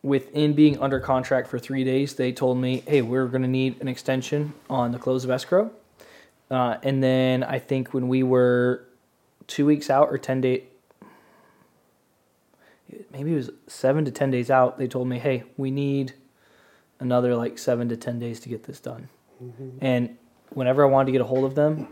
[0.02, 3.80] within being under contract for three days, they told me, "Hey, we're going to need
[3.82, 5.70] an extension on the close of escrow."
[6.50, 8.84] Uh, and then I think when we were
[9.46, 10.64] two weeks out or ten days,
[13.12, 16.14] maybe it was seven to ten days out, they told me, "Hey, we need
[17.00, 19.10] another like seven to ten days to get this done."
[19.44, 19.78] Mm-hmm.
[19.82, 20.18] And
[20.50, 21.88] whenever I wanted to get a hold of them,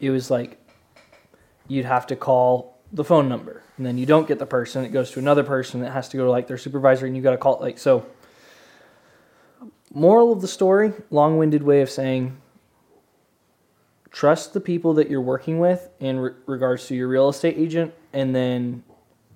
[0.00, 0.58] it was like
[1.68, 4.84] you'd have to call the phone number, and then you don't get the person.
[4.84, 7.22] It goes to another person that has to go to like their supervisor, and you
[7.22, 8.06] got to call like so.
[9.92, 12.36] Moral of the story, long-winded way of saying
[14.16, 17.92] trust the people that you're working with in re- regards to your real estate agent
[18.14, 18.82] and then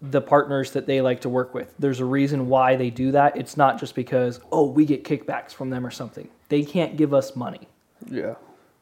[0.02, 1.74] the partners that they like to work with.
[1.78, 3.36] There's a reason why they do that.
[3.36, 6.28] It's not just because, oh, we get kickbacks from them or something.
[6.48, 7.68] They can't give us money.
[8.08, 8.34] Yeah.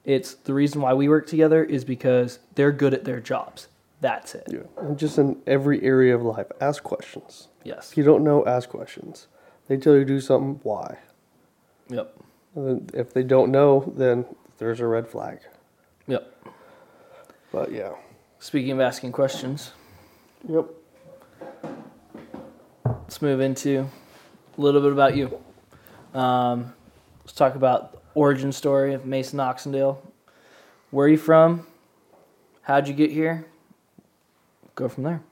[0.04, 3.68] It's the reason why we work together is because they're good at their jobs.
[4.00, 4.46] That's it.
[4.48, 4.60] Yeah.
[4.76, 7.48] And just in every area of life, ask questions.
[7.64, 7.90] Yes.
[7.90, 9.26] If you don't know, ask questions.
[9.66, 10.98] They tell you to do something, why?
[11.88, 12.16] Yep.
[12.54, 14.24] And then if they don't know, then
[14.58, 15.40] there's a red flag.
[16.06, 16.32] Yep.
[17.50, 17.92] But yeah.
[18.38, 19.72] Speaking of asking questions,
[20.48, 20.66] Yep.
[22.84, 23.88] Let's move into
[24.56, 25.38] a little bit about you.
[26.14, 26.74] Um,
[27.20, 29.98] let's talk about the origin story of Mason Oxendale.
[30.90, 31.66] Where are you from?
[32.62, 33.46] How'd you get here?
[34.74, 35.22] Go from there.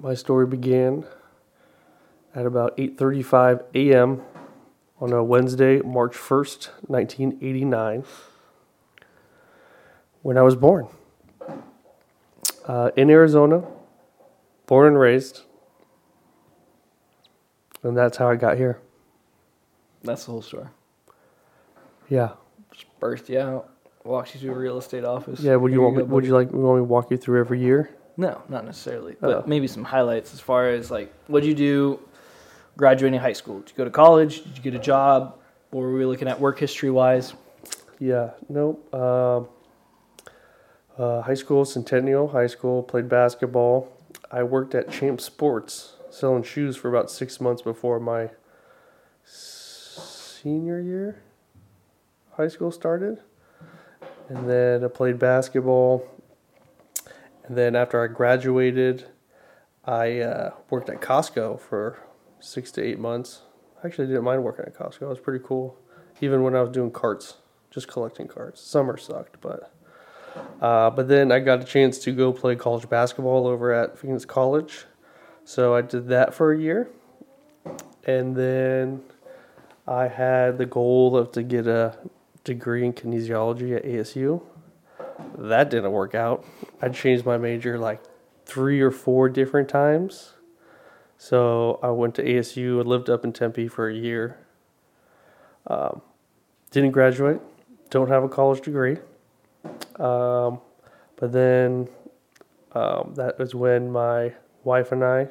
[0.00, 1.04] My story began
[2.34, 4.22] at about 8:35 a.m.
[5.00, 8.04] on a Wednesday, March 1st, 1989,
[10.22, 10.86] when I was born.
[12.64, 13.64] Uh, in Arizona,
[14.68, 15.40] born and raised.
[17.82, 18.78] And that's how I got here.
[20.04, 20.66] That's the whole story.
[22.08, 22.30] Yeah.
[22.72, 23.70] Just birthed you out,
[24.04, 25.40] walked you to a real estate office.
[25.40, 27.40] Yeah, would you want me, would you like me want me to walk you through
[27.40, 27.90] every year?
[28.16, 29.42] No, not necessarily, but Oh.
[29.46, 32.00] maybe some highlights as far as like what'd you do
[32.76, 33.60] graduating high school?
[33.60, 34.44] Did you go to college?
[34.44, 35.38] Did you get a job?
[35.70, 37.34] What were we looking at work history wise?
[37.98, 38.92] Yeah, nope.
[38.94, 39.48] Um,
[40.98, 43.88] uh, high school, Centennial High School, played basketball.
[44.30, 48.30] I worked at Champ Sports selling shoes for about six months before my
[49.24, 51.22] senior year
[52.38, 53.18] high school started.
[54.28, 56.08] And then I played basketball.
[57.44, 59.06] And then after I graduated,
[59.84, 61.98] I uh, worked at Costco for
[62.38, 63.42] six to eight months.
[63.82, 65.02] I actually didn't mind working at Costco.
[65.02, 65.76] It was pretty cool.
[66.20, 67.36] Even when I was doing carts,
[67.70, 68.60] just collecting carts.
[68.60, 69.72] Summer sucked, but
[70.60, 74.24] uh, but then I got a chance to go play college basketball over at Phoenix
[74.24, 74.86] College.
[75.44, 76.90] So I did that for a year.
[78.06, 79.02] And then
[79.86, 81.96] I had the goal of to get a
[82.44, 84.42] degree in kinesiology at ASU.
[85.36, 86.44] That didn't work out.
[86.80, 88.02] I changed my major like
[88.44, 90.34] three or four different times.
[91.16, 92.78] So I went to ASU.
[92.78, 94.38] I lived up in Tempe for a year.
[95.66, 96.00] Um,
[96.70, 97.40] didn't graduate.
[97.90, 98.98] Don't have a college degree.
[99.98, 100.60] Um,
[101.16, 101.88] but then
[102.72, 104.34] um, that was when my
[104.64, 105.28] wife and I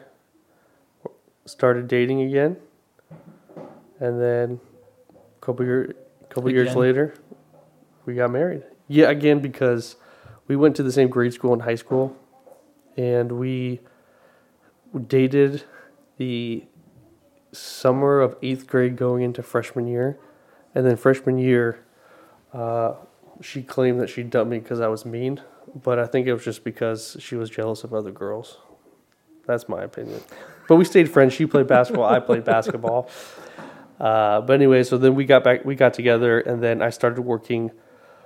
[1.45, 2.58] started dating again.
[3.99, 4.60] And then
[5.15, 5.95] a couple year,
[6.30, 7.15] couple years later,
[8.06, 8.63] we got married.
[8.88, 9.95] Yeah, again because
[10.47, 12.15] we went to the same grade school and high school,
[12.95, 13.82] and we
[15.08, 15.63] dated
[16.17, 16.65] the
[17.51, 20.19] summer of eighth grade going into freshman year,
[20.75, 21.84] and then freshman year,
[22.53, 22.93] uh,
[23.41, 25.41] she claimed that she dumped me because I was mean,
[25.76, 28.58] but I think it was just because she was jealous of other girls.
[29.45, 30.21] That's my opinion.
[30.67, 31.34] But we stayed friends.
[31.34, 32.06] She played basketball.
[32.06, 33.10] I played basketball.
[34.00, 35.65] Uh, but anyway, so then we got back.
[35.65, 37.71] We got together, and then I started working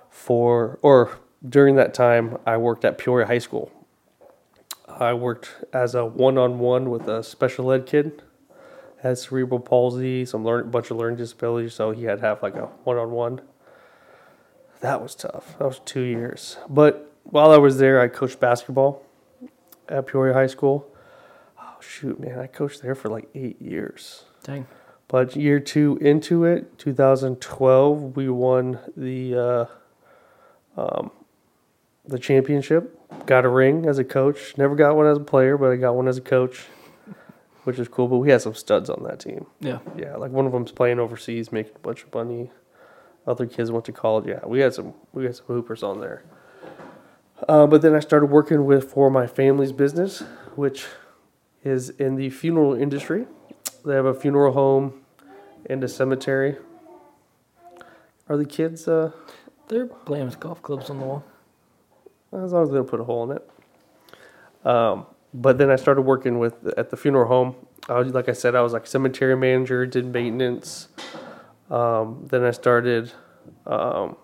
[0.10, 3.71] for, or during that time, I worked at Peoria High School.
[4.88, 8.21] I worked as a one-on-one with a special ed kid,
[9.02, 12.56] had cerebral palsy, some learn, bunch of learning disabilities, so he had to have like
[12.56, 13.41] a one-on-one.
[14.82, 15.58] That was tough.
[15.60, 16.58] That was two years.
[16.70, 19.04] But while I was there, I coached basketball
[19.88, 20.88] at Peoria High School.
[21.60, 22.39] Oh shoot, man!
[22.39, 24.26] I coached there for like eight years.
[24.44, 24.65] Dang.
[25.08, 29.65] But year two into it, 2012, we won the uh,
[30.78, 31.12] um,
[32.08, 32.98] the championship.
[33.26, 34.58] Got a ring as a coach.
[34.58, 36.65] Never got one as a player, but I got one as a coach,
[37.65, 38.08] which is cool.
[38.08, 39.46] But we had some studs on that team.
[39.60, 39.80] Yeah.
[39.96, 42.50] Yeah, like one of them's playing overseas, making a bunch of money.
[43.27, 44.25] Other kids went to college.
[44.27, 46.23] Yeah, we had some we had some hoopers on there.
[47.47, 50.21] Uh, but then I started working with for my family's business,
[50.55, 50.86] which
[51.63, 53.25] is in the funeral industry.
[53.86, 55.01] They have a funeral home
[55.69, 56.57] and a cemetery.
[58.29, 58.88] Are the kids?
[58.88, 59.12] Uh,
[59.67, 61.23] They're playing with golf clubs on the wall.
[62.34, 63.49] as long as they don't put a hole in it.
[64.65, 67.55] Um, but then I started working with at the funeral home.
[67.89, 70.88] I was, like I said, I was like cemetery manager, did maintenance.
[71.71, 73.12] Um, then I started
[73.65, 74.17] um,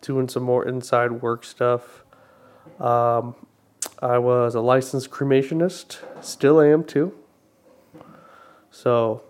[0.00, 2.04] doing some more inside work stuff.
[2.78, 3.34] Um,
[4.00, 7.12] I was a licensed cremationist, still am too.
[8.70, 9.22] So,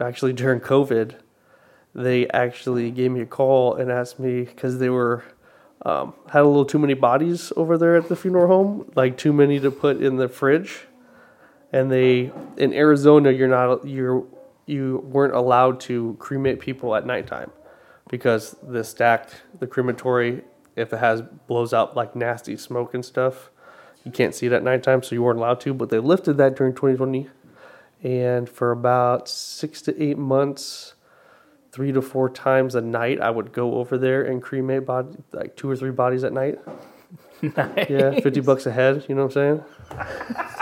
[0.00, 1.14] actually during COVID,
[1.94, 5.22] they actually gave me a call and asked me because they were
[5.86, 9.32] um, had a little too many bodies over there at the funeral home, like too
[9.32, 10.80] many to put in the fridge.
[11.72, 14.26] And they in Arizona, you're not you're
[14.66, 17.50] you weren't allowed to cremate people at nighttime
[18.08, 20.42] because the stacked the crematory
[20.76, 23.50] if it has blows out like nasty smoke and stuff,
[24.04, 25.74] you can't see it at nighttime, so you weren't allowed to.
[25.74, 27.28] But they lifted that during 2020,
[28.02, 30.94] and for about six to eight months
[31.72, 35.54] three to four times a night I would go over there and cremate body like
[35.56, 36.58] two or three bodies at night.
[37.42, 37.90] nice.
[37.90, 39.62] Yeah, fifty bucks a head, you know what I'm
[39.96, 40.56] saying?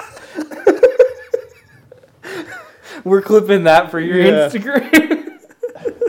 [3.09, 4.49] We're clipping that for your Yeah.
[4.49, 5.15] Instagram.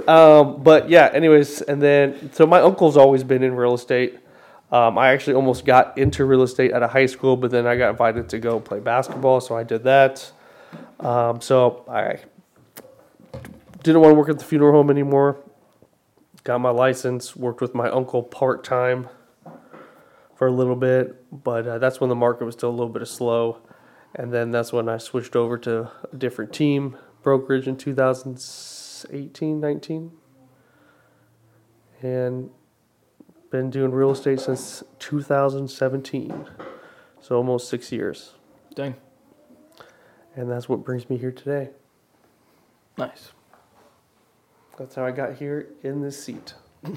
[0.08, 4.18] Um, but yeah, anyways, and then so my uncle's always been in real estate.
[4.72, 7.76] Um, I actually almost got into real estate at a high school, but then I
[7.78, 10.32] got invited to go play basketball, so I did that.
[11.00, 12.22] Um, so I
[13.84, 15.38] didn't want to work at the funeral home anymore.
[16.44, 19.10] Got my license, worked with my uncle part time
[20.34, 23.08] for a little bit, but uh, that's when the market was still a little bit
[23.08, 23.60] slow.
[24.16, 30.12] And then that's when I switched over to a different team, brokerage in 2018, 19.
[32.02, 32.50] And
[33.52, 36.48] been doing real estate since 2017.
[37.22, 38.34] So almost six years.
[38.76, 38.96] Dang.
[40.36, 41.70] And that's what brings me here today.
[42.98, 43.32] Nice.
[44.78, 46.54] That's how I got here in this seat.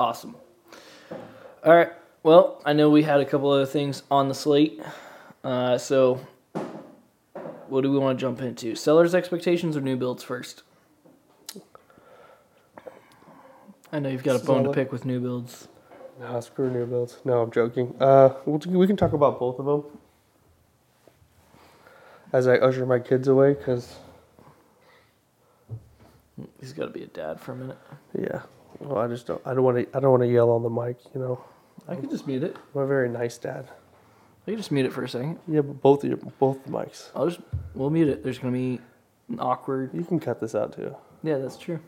[0.00, 0.34] Awesome.
[1.62, 1.92] All right.
[2.22, 4.80] Well, I know we had a couple other things on the slate.
[5.42, 6.20] Uh, so,
[7.68, 8.74] what do we want to jump into?
[8.74, 10.62] Sellers' expectations or new builds first?
[13.92, 15.68] I know you've got a bone to pick with new builds.
[16.20, 17.18] No, screw new builds.
[17.24, 17.94] No, I'm joking.
[17.98, 19.84] Uh, we can talk about both of them
[22.32, 23.96] as I usher my kids away, because
[26.58, 27.78] He's got to be a dad for a minute.
[28.18, 28.42] yeah,
[28.78, 29.42] well, I just don't.
[29.44, 29.96] I don't want to.
[29.96, 30.96] I don't want to yell on the mic.
[31.14, 31.44] You know,
[31.88, 32.56] I can just mute it.
[32.74, 33.68] I'm a very nice dad.
[34.46, 35.38] I can just mute it for a second.
[35.46, 37.10] Yeah, but both of your both the mics.
[37.14, 37.40] I'll just
[37.74, 38.22] we'll mute it.
[38.22, 38.80] There's gonna be
[39.28, 39.90] an awkward.
[39.94, 40.96] You can cut this out too.
[41.22, 41.80] Yeah, that's true.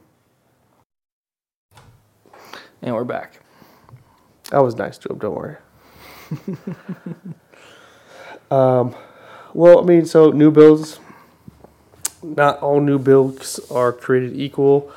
[2.82, 3.40] And we're back.
[4.50, 5.18] I was nice to him.
[5.18, 5.56] Don't worry.
[8.50, 8.94] um,
[9.54, 10.98] well, I mean, so new builds.
[12.22, 14.92] Not all new builds are created equal,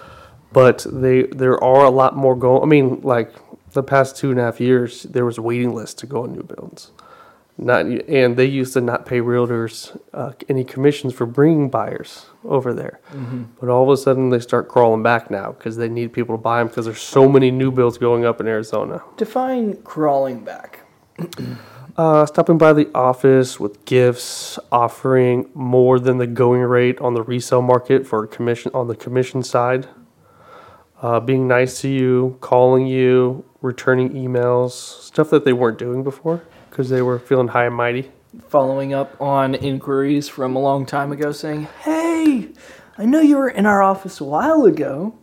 [0.51, 2.63] but they there are a lot more going.
[2.63, 3.33] I mean, like
[3.75, 6.33] the past two and a half years, there was a waiting list to go on
[6.33, 6.91] new builds.
[7.57, 12.73] Not and they used to not pay realtors uh, any commissions for bringing buyers over
[12.73, 12.99] there.
[13.61, 16.41] But all of a sudden, they start crawling back now because they need people to
[16.41, 19.01] buy them because there's so many new builds going up in Arizona.
[19.15, 20.81] Define crawling back.
[21.97, 27.23] Uh, stopping by the office with gifts, offering more than the going rate on the
[27.23, 29.87] resale market for commission on the commission side.
[31.05, 36.41] Uh, being nice to you, calling you, returning emails, stuff that they weren't doing before
[36.71, 38.11] because they were feeling high and mighty.
[38.49, 42.47] Following up on inquiries from a long time ago saying, Hey,
[42.97, 45.15] I know you were in our office a while ago.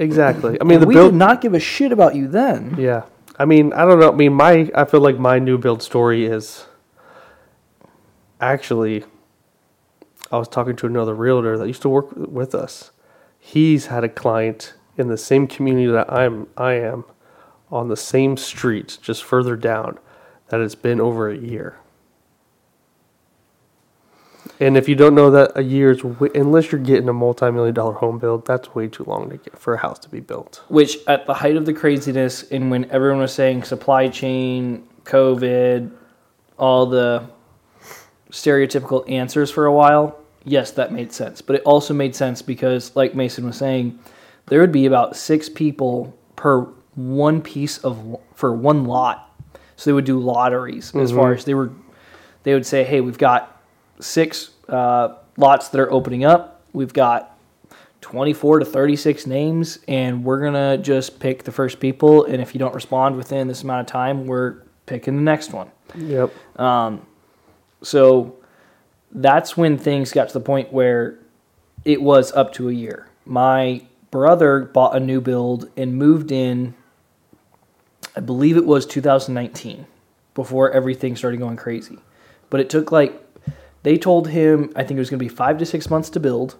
[0.00, 0.60] Exactly.
[0.60, 1.12] I mean, the we build.
[1.12, 2.74] did not give a shit about you then.
[2.76, 3.04] Yeah.
[3.38, 4.10] I mean, I don't know.
[4.10, 6.66] I mean, my I feel like my new build story is
[8.40, 9.04] actually
[10.32, 12.90] I was talking to another realtor that used to work with us.
[13.38, 17.04] He's had a client in the same community that I'm I am
[17.70, 19.98] on the same street just further down
[20.48, 21.76] that it's been over a year.
[24.60, 27.74] And if you don't know that a year is wi- unless you're getting a multi-million
[27.74, 30.64] dollar home build, that's way too long to get for a house to be built.
[30.68, 35.92] Which, at the height of the craziness, and when everyone was saying supply chain, COVID,
[36.58, 37.28] all the
[38.32, 41.40] stereotypical answers for a while, yes, that made sense.
[41.40, 43.98] But it also made sense because, like Mason was saying,
[44.48, 46.62] there would be about six people per
[46.94, 49.24] one piece of for one lot.
[49.76, 51.70] So they would do lotteries as far as they were.
[52.42, 53.60] They would say, "Hey, we've got
[54.00, 56.62] six uh, lots that are opening up.
[56.72, 57.36] We've got
[58.00, 62.24] 24 to 36 names, and we're gonna just pick the first people.
[62.24, 65.70] And if you don't respond within this amount of time, we're picking the next one.
[65.96, 66.32] Yep.
[66.60, 67.02] Um,
[67.82, 68.34] So
[69.12, 71.18] that's when things got to the point where
[71.84, 73.06] it was up to a year.
[73.24, 76.74] My brother bought a new build and moved in,
[78.16, 79.86] I believe it was 2019,
[80.34, 81.98] before everything started going crazy.
[82.50, 83.20] But it took like,
[83.82, 86.20] they told him, I think it was going to be five to six months to
[86.20, 86.56] build.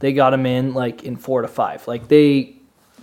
[0.00, 1.86] They got him in like in four to five.
[1.88, 2.56] Like they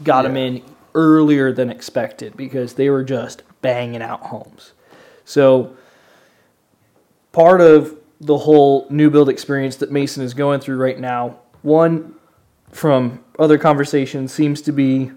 [0.04, 0.64] got him in
[0.94, 4.74] earlier than expected because they were just banging out homes.
[5.26, 5.76] So
[7.34, 12.16] part of the whole new build experience that Mason is going through right now, one
[12.72, 15.12] from other conversations seems to be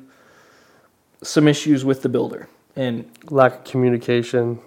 [1.23, 2.49] some issues with the builder.
[2.77, 4.61] And Lack of communication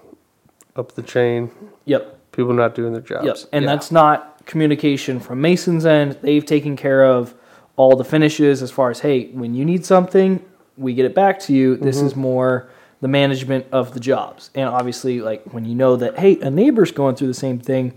[0.75, 1.51] up the chain.
[1.85, 3.25] yep, People not doing their jobs.
[3.25, 3.37] yep.
[3.51, 3.71] And Yeah.
[3.71, 6.17] that's not communication from Mason's end.
[6.21, 7.33] They've taken care of
[7.75, 10.43] all the finishes as far as, hey, when you need something,
[10.77, 11.77] we get it back to you.
[11.77, 12.07] This mm-hmm.
[12.07, 12.69] is more
[13.01, 14.49] the management of the jobs.
[14.55, 17.93] And obviously, like when you know that, hey, a neighbor's going through the same thing,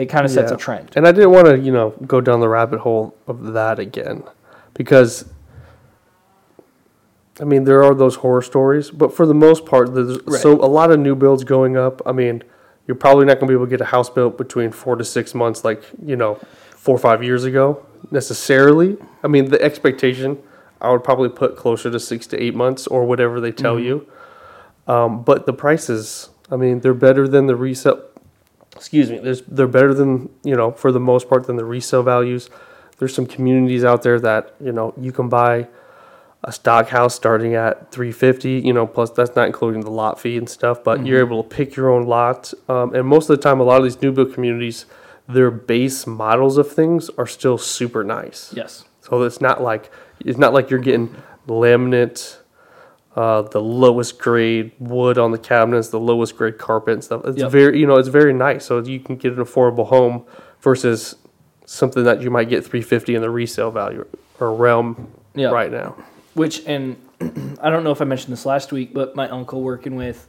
[0.00, 0.54] it kind of sets Yeah.
[0.56, 0.90] a trend.
[0.96, 4.22] And I didn't want to, you know, go down the rabbit hole of that again
[4.74, 5.26] because
[7.40, 10.40] I mean, there are those horror stories, but for the most part, there's Right.
[10.40, 12.02] so a lot of new builds going up.
[12.04, 12.42] I mean,
[12.86, 15.04] you're probably not going to be able to get a house built between 4 to
[15.04, 16.38] 6 months like, you know,
[16.76, 17.80] 4 or 5 years ago
[18.10, 18.96] necessarily.
[19.24, 20.38] I mean, the expectation
[20.82, 24.06] I would probably put closer to 6 to 8 months or whatever they tell you.
[24.86, 28.00] Um, but the prices, I mean, they're better than the resale
[28.74, 32.02] excuse me, there's, they're better than, you know, for the most part than the resale
[32.02, 32.50] values.
[32.98, 35.68] There's some communities out there that, you know, you can buy
[36.44, 40.36] a stock house starting at 350, you know, plus that's not including the lot fee
[40.36, 42.52] and stuff, but you're able to pick your own lot.
[42.68, 44.86] Um, and most of the time, a lot of these new build communities,
[45.28, 48.52] their base models of things are still super nice.
[48.56, 48.84] Yes.
[49.02, 49.90] So it's not like,
[50.20, 51.14] it's not like you're getting
[51.46, 52.38] laminate,
[53.16, 57.22] uh, the lowest grade wood on the cabinets, the lowest grade carpet and stuff.
[57.24, 57.50] It's Yep.
[57.50, 58.64] very, you know, it's very nice.
[58.64, 60.24] So you can get an affordable home
[60.60, 61.16] versus
[61.64, 64.04] something that you might get 350 in the resale value
[64.38, 65.48] or realm Yeah.
[65.50, 65.96] right now.
[66.34, 66.96] Which and
[67.60, 70.28] I don't know if I mentioned this last week, but my uncle working with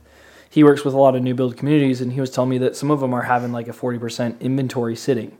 [0.49, 2.75] he works with a lot of new build communities and he was telling me that
[2.75, 5.37] some of them are having like a 40% inventory sitting.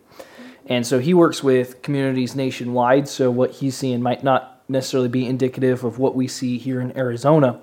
[0.68, 5.26] And so he works with communities nationwide, so what he's seeing might not necessarily be
[5.28, 7.60] indicative of what we see here in Arizona.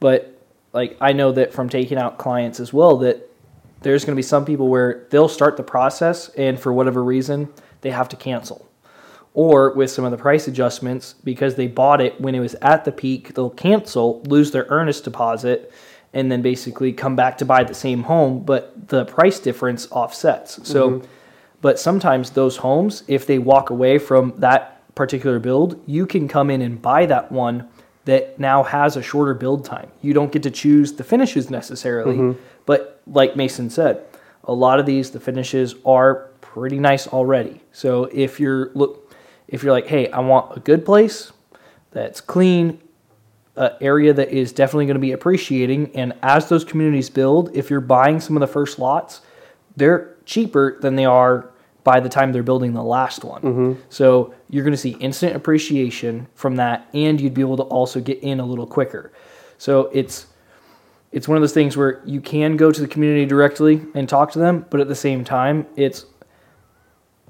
[0.00, 0.32] But
[0.72, 3.28] like I know that from taking out clients as well that
[3.82, 7.48] there's going to be some people where they'll start the process and for whatever reason
[7.80, 8.68] they have to cancel.
[9.34, 12.84] Or with some of the price adjustments because they bought it when it was at
[12.84, 15.72] the peak they'll cancel lose their earnest deposit
[16.12, 20.60] and then basically come back to buy the same home but the price difference offsets.
[20.68, 21.06] So mm-hmm.
[21.60, 26.50] but sometimes those homes if they walk away from that particular build you can come
[26.50, 27.68] in and buy that one
[28.04, 29.88] that now has a shorter build time.
[30.02, 32.40] You don't get to choose the finishes necessarily mm-hmm.
[32.66, 34.04] but like mason said
[34.44, 37.60] a lot of these the finishes are pretty nice already.
[37.72, 39.02] So if you're look
[39.48, 41.30] if you're like, hey, I want a good place
[41.90, 42.80] that's clean,
[43.56, 47.68] an area that is definitely going to be appreciating, and as those communities build, if
[47.68, 49.20] you're buying some of the first lots,
[49.76, 51.50] they're cheaper than they are
[51.84, 53.42] by the time they're building the last one.
[53.42, 53.80] Mm-hmm.
[53.88, 58.00] So you're going to see instant appreciation from that, and you'd be able to also
[58.00, 59.12] get in a little quicker.
[59.58, 60.26] So it's
[61.10, 64.32] it's one of those things where you can go to the community directly and talk
[64.32, 66.06] to them, but at the same time, it's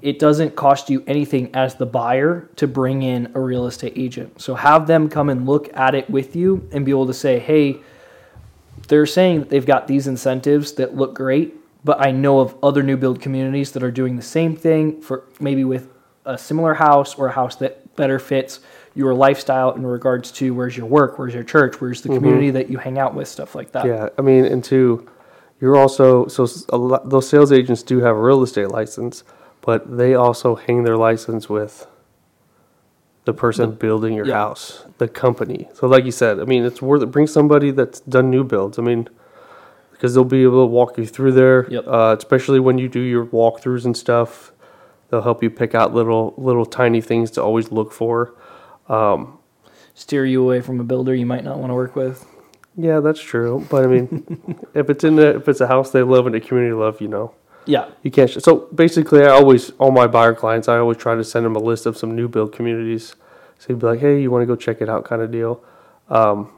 [0.01, 4.41] it doesn't cost you anything as the buyer to bring in a real estate agent.
[4.41, 7.39] So have them come and look at it with you and be able to say,
[7.39, 7.77] hey,
[8.89, 12.83] they're saying that they've got these incentives that look great, but I know of other
[12.83, 15.89] new build communities that are doing the same thing for maybe with
[16.25, 18.59] a similar house or a house that better fits
[18.95, 22.19] your lifestyle in regards to where's your work, where's your church, where's the mm-hmm.
[22.19, 23.85] community that you hang out with, stuff like that.
[23.85, 25.09] Yeah, I mean, and two,
[25.59, 29.23] you're also so lot, those sales agents do have a real estate license,
[29.61, 31.87] but they also hang their license with
[33.25, 34.33] the person building your yeah.
[34.33, 35.69] house, the company.
[35.73, 37.07] So, like you said, I mean, it's worth it.
[37.07, 38.77] Bring somebody that's done new builds.
[38.77, 39.07] I mean,
[39.93, 41.85] because they'll be able to walk you through there, Yep.
[41.87, 44.51] uh, especially when you do your walkthroughs and stuff.
[45.09, 48.33] They'll help you pick out little little tiny things to always look for.
[49.95, 52.25] Steer you away from a builder you might not want to work with.
[52.75, 53.65] Yeah, that's true.
[53.69, 56.39] But I mean, if it's in a, if it's a house they love and a
[56.39, 57.35] community love, you know,
[57.65, 57.89] Yeah.
[58.01, 58.29] you can't.
[58.29, 61.55] Sh- so basically, I always all my buyer clients, I always try to send them
[61.55, 63.15] a list of some new build communities.
[63.59, 65.63] So you'd be like, hey, you want to go check it out, kind of deal.
[66.09, 66.51] Um,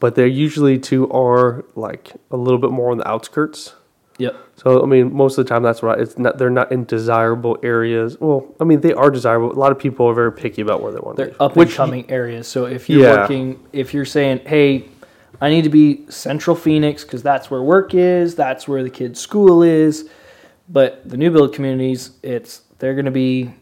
[0.00, 3.74] but they're usually too are like a little bit more on the outskirts.
[4.18, 4.36] Yep.
[4.56, 5.98] So I mean, most of the time that's right.
[5.98, 8.20] It's not they're not in desirable areas.
[8.20, 9.52] Well, I mean they are desirable.
[9.52, 11.40] A lot of people are very picky about where they want to They're be.
[11.40, 12.46] up and coming areas.
[12.46, 13.20] So if you're Yeah.
[13.22, 14.84] working, if you're saying, hey,
[15.40, 19.18] I need to be Central Phoenix because that's where work is, that's where the kids'
[19.18, 20.08] school is.
[20.68, 23.52] But the new build communities, it's they're going to be.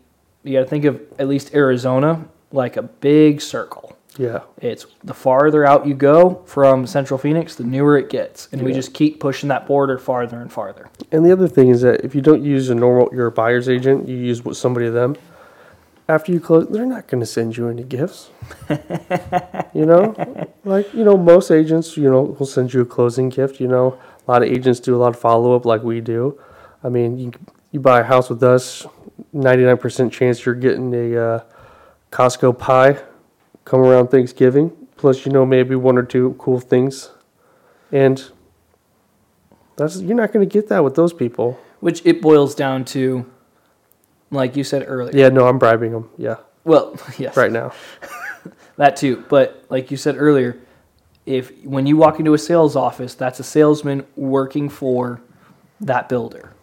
[0.43, 3.97] You got to think of at least Arizona like a big circle.
[4.19, 4.41] Yeah.
[4.61, 8.73] It's the farther out you go from Central Phoenix, the newer it gets, and we
[8.73, 10.89] just keep pushing that border farther and farther.
[11.13, 14.09] And the other thing is that if you don't use a normal your buyer's agent,
[14.09, 15.17] you use what somebody of them.
[16.09, 18.31] After you close, they're not going to send you any gifts.
[19.73, 23.61] you know, like you know, most agents, you know, will send you a closing gift.
[23.61, 23.97] You know,
[24.27, 26.41] a lot of agents do a lot of follow up, like we do.
[26.83, 27.33] I mean, you
[27.71, 28.85] you buy a house with us,
[29.33, 31.45] ninety nine percent chance you're getting a uh,
[32.11, 33.01] Costco pie
[33.71, 34.73] come around Thanksgiving.
[34.97, 37.11] Plus, you know, maybe one or two cool things,
[37.91, 38.31] and
[39.77, 41.59] that's you're not going to get that with those people.
[41.79, 43.25] Which it boils down to,
[44.31, 45.17] like you said earlier.
[45.17, 46.11] Yeah, no, I'm bribing them.
[46.19, 47.37] Yeah, Well, yes.
[47.37, 47.73] right now.
[48.77, 49.27] That too.
[49.29, 50.59] But like you said earlier,
[51.27, 55.21] if when you walk into a sales office, that's a salesman working for
[55.83, 56.55] that builder.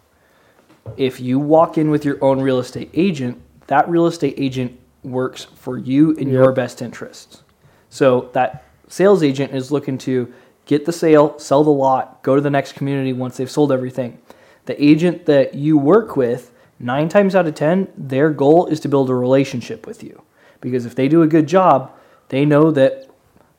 [0.96, 4.80] If you walk in with your own real estate agent, that real estate agent
[5.12, 7.44] works for you in your best interests.
[7.90, 10.34] So that sales agent is looking to
[10.66, 14.20] get the sale, sell the lot, go to the next community once they've sold everything.
[14.66, 18.90] The agent that you work with, nine times out of 10, their goal is to
[18.90, 20.22] build a relationship with you.
[20.60, 21.92] Because if they do a good job,
[22.30, 23.10] they know that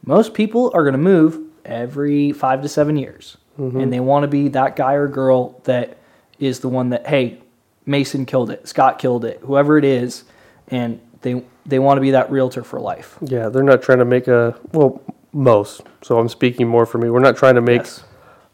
[0.04, 3.38] most people are going to move every five to seven years.
[3.58, 3.80] Mm-hmm.
[3.80, 5.98] And they want to be that guy or girl that
[6.38, 7.38] is the one that, hey,
[7.86, 10.24] Mason killed it, Scott killed it, whoever it is.
[10.68, 13.18] And they, they want to be that realtor for life.
[13.20, 15.02] Yeah, they're not trying to make a well,
[15.32, 15.82] most.
[16.02, 17.10] So I'm speaking more for me.
[17.10, 18.04] We're not trying to make Yes.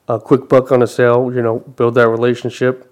[0.08, 1.32] a quick buck on a sale.
[1.34, 2.90] You know, build that relationship.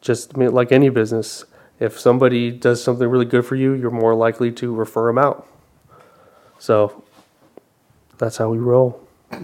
[0.00, 1.44] Just I mean, like any business,
[1.80, 5.46] if somebody does something really good for you, you're more likely to refer them out.
[6.58, 7.04] So
[8.18, 9.00] that's how we roll.
[9.32, 9.40] All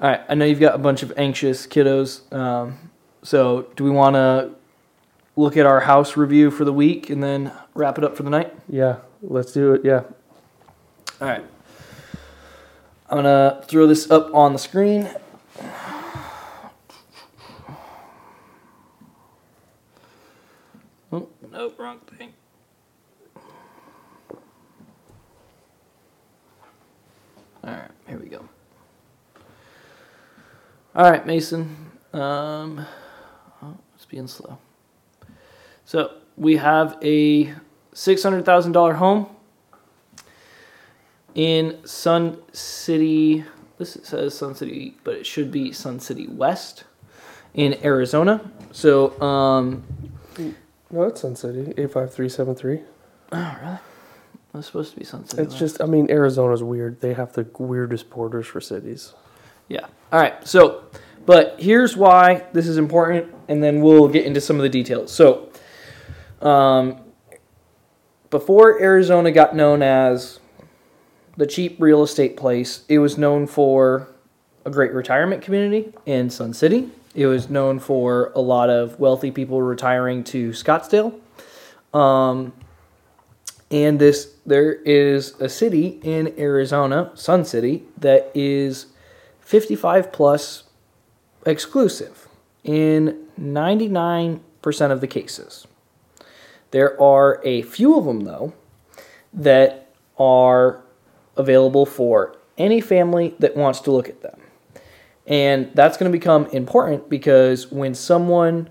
[0.00, 2.30] right, I know you've got a bunch of anxious kiddos.
[2.32, 2.90] Um,
[3.22, 4.50] so, do we want to
[5.36, 8.30] look at our house review for the week and then wrap it up for the
[8.30, 8.54] night?
[8.68, 9.84] Yeah, let's do it.
[9.84, 10.02] Yeah.
[11.20, 11.44] All right.
[13.08, 15.08] I'm going to throw this up on the screen.
[21.12, 22.32] Oh, no, wrong thing.
[27.64, 28.48] All right, here we go.
[30.94, 31.92] All right, Mason.
[32.12, 32.84] Um,
[33.62, 34.58] oh, it's being slow.
[35.92, 37.52] So we have a
[37.92, 39.26] six hundred thousand dollar home
[41.34, 43.44] in Sun City.
[43.76, 46.84] This says Sun City, but it should be Sun City West
[47.52, 48.40] in Arizona.
[48.70, 49.84] So, um,
[50.90, 52.80] No, it's Sun City eight five three seven three.
[53.32, 53.78] oh really?
[54.54, 55.42] That's supposed to be Sun City.
[55.42, 55.58] It's West.
[55.58, 57.02] just I mean Arizona's weird.
[57.02, 59.12] They have the weirdest borders for cities.
[59.68, 59.84] Yeah.
[60.10, 60.48] All right.
[60.48, 60.84] So,
[61.26, 65.12] but here's why this is important, and then we'll get into some of the details.
[65.12, 65.50] So,
[66.42, 66.98] um,
[68.30, 70.40] before Arizona got known as
[71.36, 74.08] the cheap real estate place, it was known for
[74.64, 76.90] a great retirement community in Sun City.
[77.14, 81.18] It was known for a lot of wealthy people retiring to Scottsdale.
[81.92, 82.52] Um,
[83.70, 88.86] and this there is a city in Arizona, Sun City, that is
[89.40, 90.64] 55 plus
[91.44, 92.28] exclusive
[92.64, 94.40] in 99%
[94.90, 95.66] of the cases.
[96.72, 98.52] There are a few of them, though,
[99.32, 100.82] that are
[101.36, 104.40] available for any family that wants to look at them.
[105.26, 108.68] And that's going to become important because when someone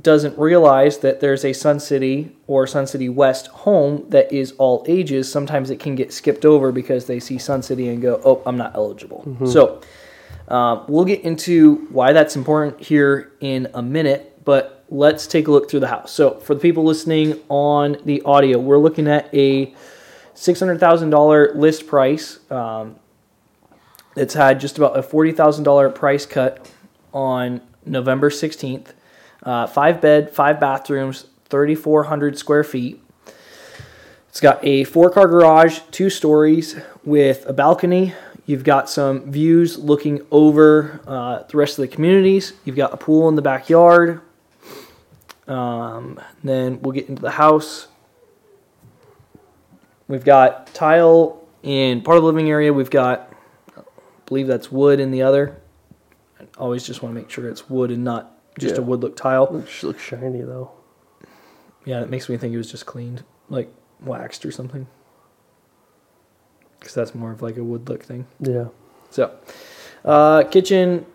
[0.00, 4.84] doesn't realize that there's a Sun City or Sun City West home that is all
[4.88, 8.42] ages, sometimes it can get skipped over because they see Sun City and go, oh,
[8.46, 9.22] I'm not eligible.
[9.46, 9.80] So
[10.48, 15.50] uh, we'll get into why that's important here in a minute, but let's take a
[15.50, 16.12] look through the house.
[16.12, 19.74] So for the people listening on the audio, we're looking at a
[20.34, 22.38] $600,000 list price.
[22.50, 22.96] Um,
[24.16, 26.70] it's had just about a $40,000 price cut
[27.12, 28.92] on November 16th.
[29.42, 33.02] Uh, five bed, five bathrooms, 3,400 square feet.
[34.28, 38.14] It's got a four car garage, two stories with a balcony.
[38.46, 42.52] You've got some views looking over uh, the rest of the communities.
[42.64, 44.20] You've got a pool in the backyard.
[45.46, 47.88] Um, then we'll get into the house.
[50.08, 52.72] We've got tile in part of the living area.
[52.72, 53.32] We've got,
[53.76, 53.82] I
[54.26, 55.60] believe that's wood in the other.
[56.40, 58.80] I always just want to make sure it's wood and not just Yeah.
[58.82, 59.44] a wood look tile.
[59.56, 60.70] It looks shiny though.
[61.84, 63.70] Yeah, it makes me think it was just cleaned, like
[64.02, 64.86] waxed or something.
[66.78, 68.26] Because that's more of like a wood look thing.
[68.40, 68.66] Yeah.
[69.10, 69.34] So,
[70.04, 71.06] uh, kitchen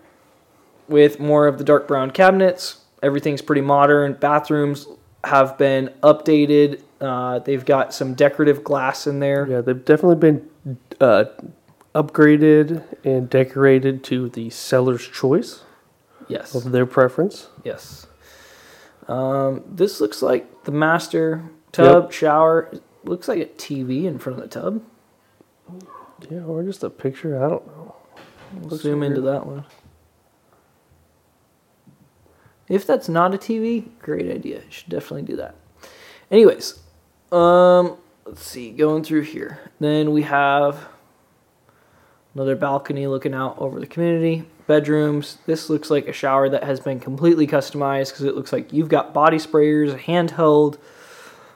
[0.88, 2.79] with more of the dark brown cabinets.
[3.02, 4.14] Everything's pretty modern.
[4.14, 4.88] Bathrooms
[5.24, 6.82] have been updated.
[7.00, 9.48] Uh, they've got some decorative glass in there.
[9.50, 11.26] Yeah, they've definitely been uh,
[11.96, 15.64] upgraded and decorated to the seller's choice
[16.28, 16.54] Yes.
[16.54, 17.48] of their preference.
[17.64, 18.06] Yes.
[19.08, 22.72] Um, this looks like the master tub shower.
[23.04, 24.84] Looks like a TV in front of the tub.
[26.30, 27.44] Yeah, or just a picture.
[27.44, 27.96] I don't know.
[28.76, 29.66] Zoom into that one.
[32.70, 34.58] If that's not a TV, great idea.
[34.58, 35.56] You should definitely do that.
[36.30, 36.80] Anyways,
[37.32, 38.72] um, let's see.
[38.72, 40.88] Going through here, then we have
[42.36, 44.48] another balcony looking out over the community.
[44.68, 45.40] Bedrooms.
[45.48, 48.90] This looks like a shower that has been completely customized because it looks like you've
[48.90, 50.78] got body sprayers, handheld.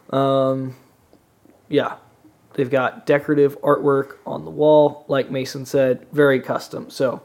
[0.10, 0.76] Um,
[1.70, 1.98] yeah,
[2.56, 6.90] they've got decorative artwork on the wall, like Mason said, very custom.
[6.90, 7.22] So,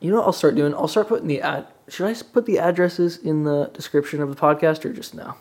[0.00, 0.74] you know what I'll start doing?
[0.74, 1.66] I'll start putting the ad.
[1.88, 5.36] Should I put the addresses in the description of the podcast or just now?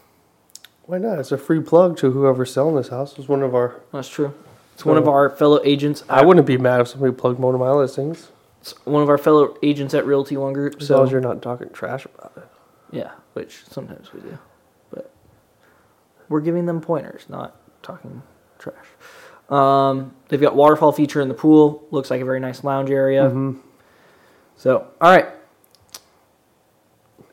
[0.86, 1.18] Why not?
[1.20, 3.18] It's a free plug to whoever's selling this house.
[3.18, 3.82] It's one of our.
[3.94, 4.34] That's true.
[4.74, 6.04] It's one of our fellow agents.
[6.10, 8.30] I wouldn't be mad if somebody plugged one of my listings,
[8.60, 10.82] It's one of our fellow agents at Realty One Group.
[10.82, 12.48] as So long as you're not talking trash about it.
[12.92, 14.38] yeah, which sometimes we do,
[14.90, 15.12] but
[16.28, 18.24] we're giving them pointers, not talking
[18.58, 18.76] trash.
[19.50, 21.86] Um, they've got waterfall feature in the pool.
[21.92, 23.30] Looks like a very nice lounge area.
[23.30, 23.60] Mhm.
[24.58, 25.28] So, all right.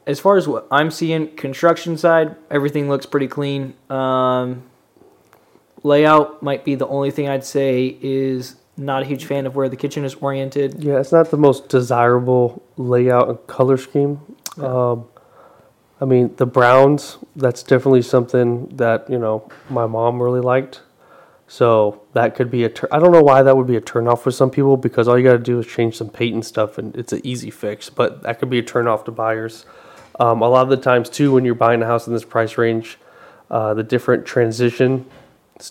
[0.07, 3.75] As far as what I'm seeing, construction side, everything looks pretty clean.
[3.89, 4.65] Um,
[5.83, 9.69] layout might be the only thing I'd say is not a huge fan of where
[9.69, 10.83] the kitchen is oriented.
[10.83, 14.21] Yeah, it's not the most desirable layout and color scheme.
[14.57, 14.65] Yeah.
[14.65, 15.07] Um,
[16.01, 20.81] I mean, the browns, that's definitely something that, you know, my mom really liked.
[21.47, 24.21] So that could be a tur- I don't know why that would be a turnoff
[24.21, 26.79] for some people because all you got to do is change some paint and stuff
[26.79, 27.91] and it's an easy fix.
[27.91, 29.67] But that could be a turnoff to buyers.
[30.21, 32.59] Um, a lot of the times, too, when you're buying a house in this price
[32.59, 32.99] range,
[33.51, 35.07] uh, the different transition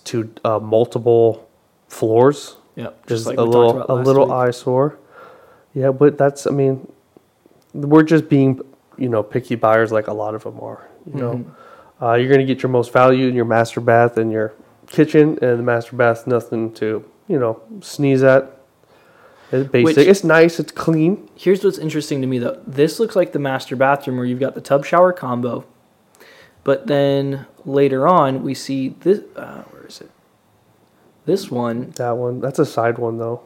[0.05, 1.47] to uh, multiple
[1.87, 4.33] floors Yeah, just like a little a little week.
[4.33, 4.97] eyesore.
[5.73, 6.91] Yeah, but that's I mean,
[7.73, 8.59] we're just being
[8.97, 10.87] you know picky buyers like a lot of them are.
[11.05, 11.45] You know, Mhm.
[12.01, 14.53] uh, you're gonna get your most value in your master bath and your
[14.87, 18.58] kitchen, and the master bath nothing to you know sneeze at.
[19.51, 19.97] It's basic.
[19.97, 20.59] Which- it's nice.
[20.59, 21.27] It's clean.
[21.35, 22.61] Here's what's interesting to me though.
[22.67, 25.65] This looks like the master bathroom where you've got the tub shower combo,
[26.63, 29.21] but then later on we see this.
[29.35, 30.11] Uh, where is it?
[31.25, 31.91] This one.
[31.97, 32.39] That one.
[32.41, 33.41] That's a side one though.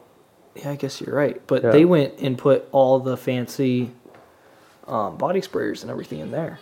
[0.54, 1.40] Yeah, I guess you're right.
[1.46, 1.70] But Yeah.
[1.70, 3.90] they went and put all the fancy
[4.86, 6.58] um, body sprayers and everything in there.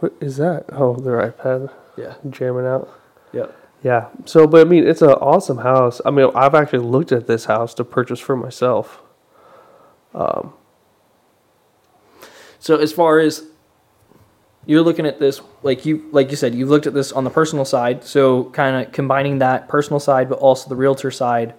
[0.00, 0.64] What is that?
[0.72, 2.14] Oh, their iPad Yeah.
[2.30, 2.88] jamming out.
[3.32, 3.54] Yep.
[3.82, 4.06] Yeah.
[4.24, 6.00] So, but I mean, it's an awesome house.
[6.04, 9.02] I mean, I've actually looked at this house to purchase for myself.
[10.14, 10.54] Um,
[12.60, 13.44] So as far as
[14.66, 17.30] you're looking at this, like you like you said, you've looked at this on the
[17.30, 18.02] personal side.
[18.04, 21.54] So kind of combining that personal side, but also the realtor side.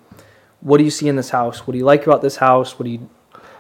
[0.60, 1.66] What do you see in this house?
[1.66, 2.78] What do you like about this house?
[2.78, 3.10] What do you?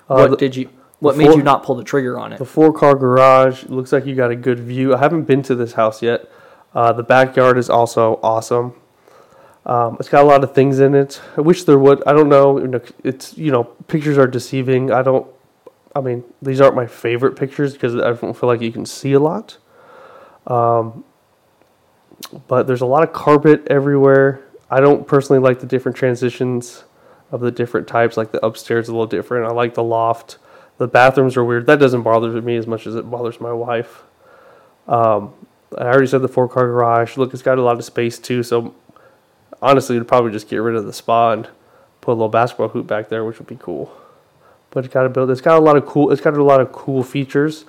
[0.09, 0.69] Uh, what the- did you?
[0.99, 2.39] What made four- you not pull the trigger on it?
[2.39, 4.93] The four car garage looks like you got a good view.
[4.93, 6.29] I haven't been to this house yet.
[6.73, 8.73] Uh, the backyard is also awesome.
[9.65, 11.21] Um, it's got a lot of things in it.
[11.37, 12.01] I wish there would.
[12.07, 12.81] I don't know.
[13.03, 14.91] It's you know pictures are deceiving.
[14.91, 15.27] I don't.
[15.95, 19.13] I mean, these aren't my favorite pictures because I don't feel like you can see
[19.13, 19.57] a lot.
[20.47, 21.03] Um,
[22.47, 24.41] but there's a lot of carpet everywhere.
[24.69, 26.83] I don't personally like the different transitions
[27.31, 28.17] of the different types.
[28.17, 29.45] Like the upstairs is a little different.
[29.45, 30.37] I like the loft.
[30.77, 31.65] The bathrooms are weird.
[31.65, 34.03] That doesn't bother me as much as it bothers my wife.
[34.87, 35.33] Um,
[35.77, 37.17] I already said the four car garage.
[37.17, 38.43] Look, it's got a lot of space too.
[38.43, 38.73] So
[39.61, 41.47] honestly, you'd probably just get rid of the spa and
[42.01, 43.91] put a little basketball hoop back there, which would be cool.
[44.71, 45.29] But it's got to build.
[45.31, 46.11] It's got a lot of cool.
[46.11, 47.65] It's got a lot of cool features.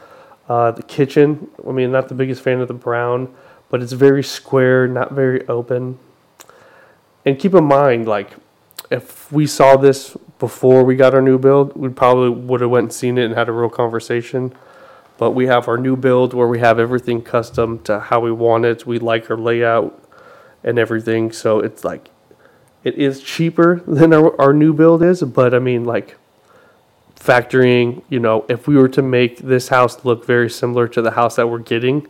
[0.48, 1.48] Uh, the kitchen.
[1.66, 3.32] I mean, not the biggest fan of the brown,
[3.68, 5.98] but it's very square, not very open.
[7.24, 8.32] And keep in mind, like,
[8.90, 12.84] if we saw this before we got our new build, we probably would have went
[12.84, 14.52] and seen it and had a real conversation.
[15.20, 18.64] But we have our new build where we have everything custom to how we want
[18.64, 18.86] it.
[18.86, 20.02] We like our layout
[20.64, 21.30] and everything.
[21.30, 22.08] So it's like,
[22.84, 25.20] it is cheaper than our, our new build is.
[25.20, 26.16] But I mean, like,
[27.16, 31.10] factoring, you know, if we were to make this house look very similar to the
[31.10, 32.06] house that we're getting,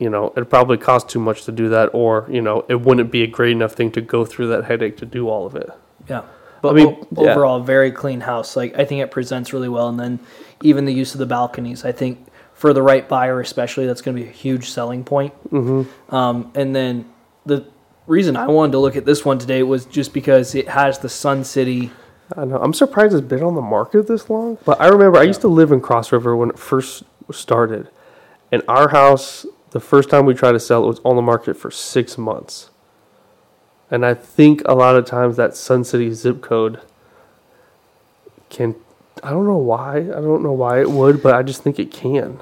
[0.00, 3.12] you know, it'd probably cost too much to do that, or, you know, it wouldn't
[3.12, 5.70] be a great enough thing to go through that headache to do all of it.
[6.08, 6.22] Yeah.
[6.62, 7.32] But I mean, o- yeah.
[7.32, 8.56] overall, very clean house.
[8.56, 10.20] Like I think it presents really well, and then
[10.62, 11.84] even the use of the balconies.
[11.84, 15.34] I think for the right buyer, especially, that's going to be a huge selling point.
[15.50, 16.14] Mm-hmm.
[16.14, 17.04] Um, and then
[17.44, 17.66] the
[18.06, 21.08] reason I wanted to look at this one today was just because it has the
[21.08, 21.90] Sun City.
[22.36, 22.56] I know.
[22.56, 24.58] I'm surprised it's been on the market this long.
[24.64, 27.88] But I remember I used to live in Cross River when it first started,
[28.50, 31.56] and our house, the first time we tried to sell it, was on the market
[31.56, 32.70] for six months.
[33.90, 36.80] And I think a lot of times that Sun City zip code
[38.50, 38.74] can.
[39.22, 39.98] I don't know why.
[39.98, 42.40] I don't know why it would, but I just think it can.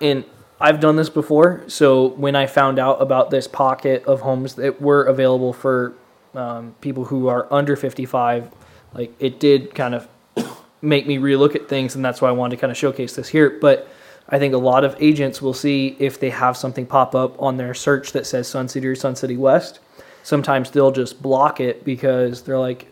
[0.00, 0.24] And
[0.60, 1.62] I've done this before.
[1.68, 5.94] So when I found out about this pocket of homes that were available for
[6.34, 8.50] um, people who are under 55,
[8.92, 10.08] like it did kind of
[10.82, 13.28] make me relook at things, and that's why I wanted to kind of showcase this
[13.28, 13.58] here.
[13.60, 13.88] But
[14.28, 17.56] I think a lot of agents will see if they have something pop up on
[17.56, 19.80] their search that says Sun City or Sun City West.
[20.24, 22.90] Sometimes they'll just block it because they're like,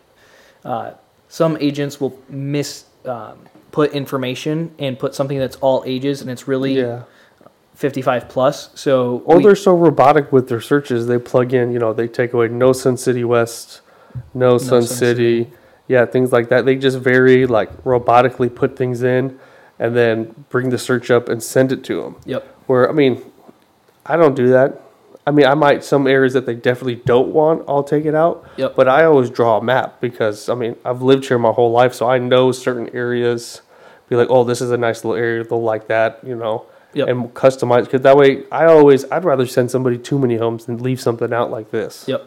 [0.63, 0.91] uh,
[1.27, 3.39] some agents will miss um,
[3.71, 7.01] put information and put something that's all ages, and it's really Yeah.
[7.75, 8.69] 55 plus.
[8.75, 12.07] So Or we- they're so robotic with their searches, they plug in, you know, they
[12.07, 13.81] take away no Sun City West,
[14.35, 15.49] no, Sun, Sun City,
[15.87, 16.65] yeah, things like that.
[16.65, 19.39] They just very like robotically put things in
[19.79, 22.15] and then bring the search up and send it to them.
[22.25, 22.47] Yep.
[22.67, 23.23] Where, I mean,
[24.05, 24.79] I don't do that.
[25.25, 28.45] I mean, I might, some areas that they definitely don't want, I'll take it out.
[28.57, 28.75] Yep.
[28.75, 31.93] But I always draw a map because, I mean, I've lived here my whole life,
[31.93, 33.61] so I know certain areas.
[34.09, 35.43] Be like, oh, this is a nice little area.
[35.43, 36.65] They'll like that, you know
[36.95, 37.07] Yep.
[37.07, 40.77] and customize because that way I always I'd rather send somebody too many homes than
[40.77, 42.05] leave something out like this.
[42.07, 42.23] Yep.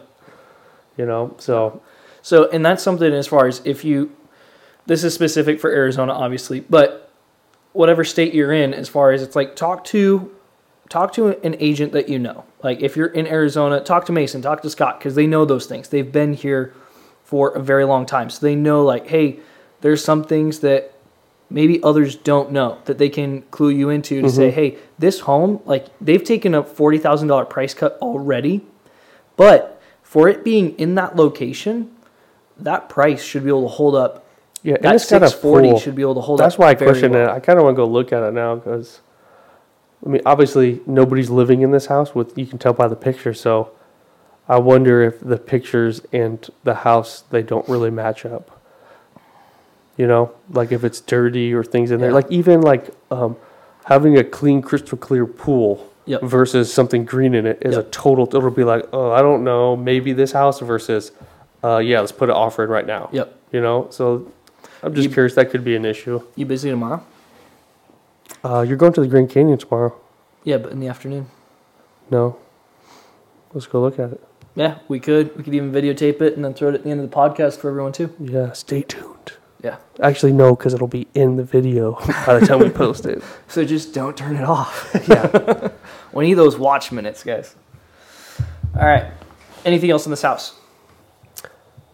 [0.97, 1.81] You know, so
[2.21, 4.11] So, and that's something as far as if you,
[4.85, 7.09] this is specific for Arizona, obviously, but
[7.71, 10.35] whatever state you're in, as far as it's like talk to,
[10.89, 12.43] talk to an agent that you know.
[12.63, 15.67] Like if you're in Arizona, talk to Mason, talk to Scott, because they know those
[15.67, 15.89] things.
[15.89, 16.73] They've been here
[17.23, 19.39] for a very long time, so they know like, hey,
[19.81, 20.93] there's some things that
[21.49, 24.55] maybe others don't know that they can clue you into to say, mm-hmm.
[24.55, 28.61] hey, this home, like they've taken a forty thousand dollar price cut already,
[29.35, 31.91] but for it being in that location,
[32.57, 34.25] that price should be able to hold up.
[34.63, 36.59] yeah, That six forty should be able to hold That's up.
[36.59, 37.29] why I question well.
[37.29, 37.31] it.
[37.31, 39.01] I kind of want to go look at it now because
[40.05, 42.13] I mean, obviously nobody's living in this house.
[42.13, 43.33] With you can tell by the picture.
[43.33, 43.71] So
[44.47, 48.61] I wonder if the pictures and the house they don't really match up.
[49.97, 52.09] You know, like if it's dirty or things in there.
[52.09, 52.15] Yeah.
[52.15, 53.35] Like even like um,
[53.85, 56.21] having a clean, crystal clear pool Yep.
[56.21, 58.25] versus something green in it is a total.
[58.27, 61.11] It'll be like, oh, I don't know, maybe this house versus,
[61.65, 63.09] uh, yeah, let's put an offer in right now.
[63.11, 63.37] Yep.
[63.51, 64.31] You know, so
[64.81, 65.35] I'm just You- curious.
[65.35, 66.21] That could be an issue.
[66.37, 67.03] You busy tomorrow?
[68.43, 69.95] Uh, you're going to the Grand Canyon tomorrow.
[70.43, 71.27] Yeah, but in the afternoon.
[72.09, 72.37] No.
[73.53, 74.23] Let's go look at it.
[74.55, 75.35] Yeah, we could.
[75.37, 77.57] We could even videotape it and then throw it at the end of the podcast
[77.59, 78.13] for everyone too.
[78.19, 79.33] Yeah, stay tuned.
[79.63, 79.77] Yeah.
[80.01, 81.93] Actually, no, because it'll be in the video
[82.25, 83.23] by the time we post it.
[83.47, 84.89] So just don't turn it off.
[85.07, 85.69] Yeah.
[86.13, 87.55] we need those watch minutes, guys.
[88.75, 89.11] All right.
[89.65, 90.53] Anything else in this house?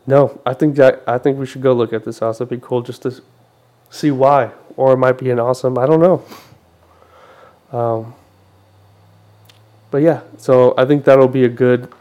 [0.06, 2.38] No, I think that I think we should go look at this house.
[2.38, 3.22] It'd be cool just to
[3.90, 5.78] see why, or it might be an awesome.
[5.78, 7.78] I don't know.
[7.78, 8.14] Um,
[9.92, 11.92] but yeah, so I think that'll be a good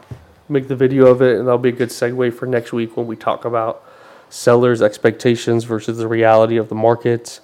[0.49, 3.07] make the video of it, and that'll be a good segue for next week when
[3.07, 3.83] we talk about
[4.29, 7.39] sellers' expectations versus the reality of the market,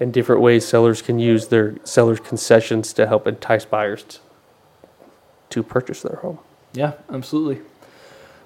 [0.00, 4.18] and different ways sellers can use their sellers' concessions to help entice buyers t-
[5.50, 6.38] to purchase their home.
[6.72, 7.62] Yeah, absolutely.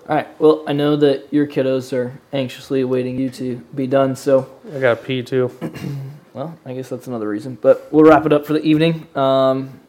[0.08, 0.40] All right.
[0.40, 4.14] Well, I know that your kiddos are anxiously awaiting you to be done.
[4.14, 5.50] So, I got to pee too.
[6.36, 7.56] well, I guess that's another reason.
[7.58, 9.06] But we'll wrap it up for the evening.
[9.16, 9.80] Um,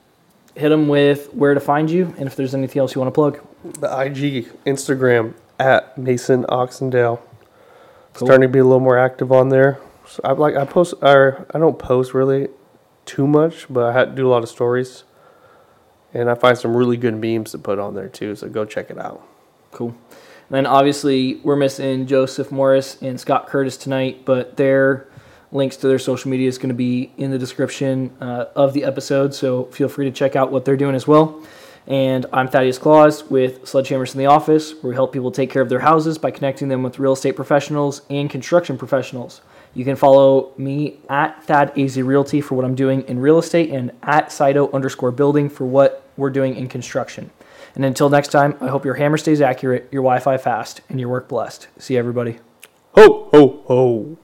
[0.56, 3.16] hit them with where to find you and if there's anything else you want to
[3.16, 3.40] plug.
[3.80, 7.20] the IG, Instagram at Mason Oxendale.
[8.14, 8.28] Cool.
[8.28, 9.78] Starting to be a little more active on there.
[10.08, 12.48] So I like I post or I don't post really
[13.06, 15.04] too much, but I had to do a lot of stories.
[16.14, 18.90] And I find some really good memes to put on there too, so go check
[18.90, 19.22] it out.
[19.72, 19.90] Cool.
[19.90, 25.08] And then obviously we're missing Joseph Morris and Scott Curtis tonight, but their
[25.52, 28.84] links to their social media is going to be in the description uh, of the
[28.84, 31.42] episode, so feel free to check out what they're doing as well.
[31.88, 35.62] And I'm Thaddeus Claus with Sledgehammers in the Office, where we help people take care
[35.62, 39.42] of their houses by connecting them with real estate professionals and construction professionals.
[39.74, 43.70] You can follow me at Thad AZ Realty for what I'm doing in real estate
[43.70, 47.30] and at Saito underscore building for what we're doing in construction.
[47.76, 51.00] And until next time, I hope your hammer stays accurate, your Wi Fi fast, and
[51.00, 51.68] your work blessed.
[51.78, 52.40] See you, everybody.
[52.96, 54.18] Ho ho ho.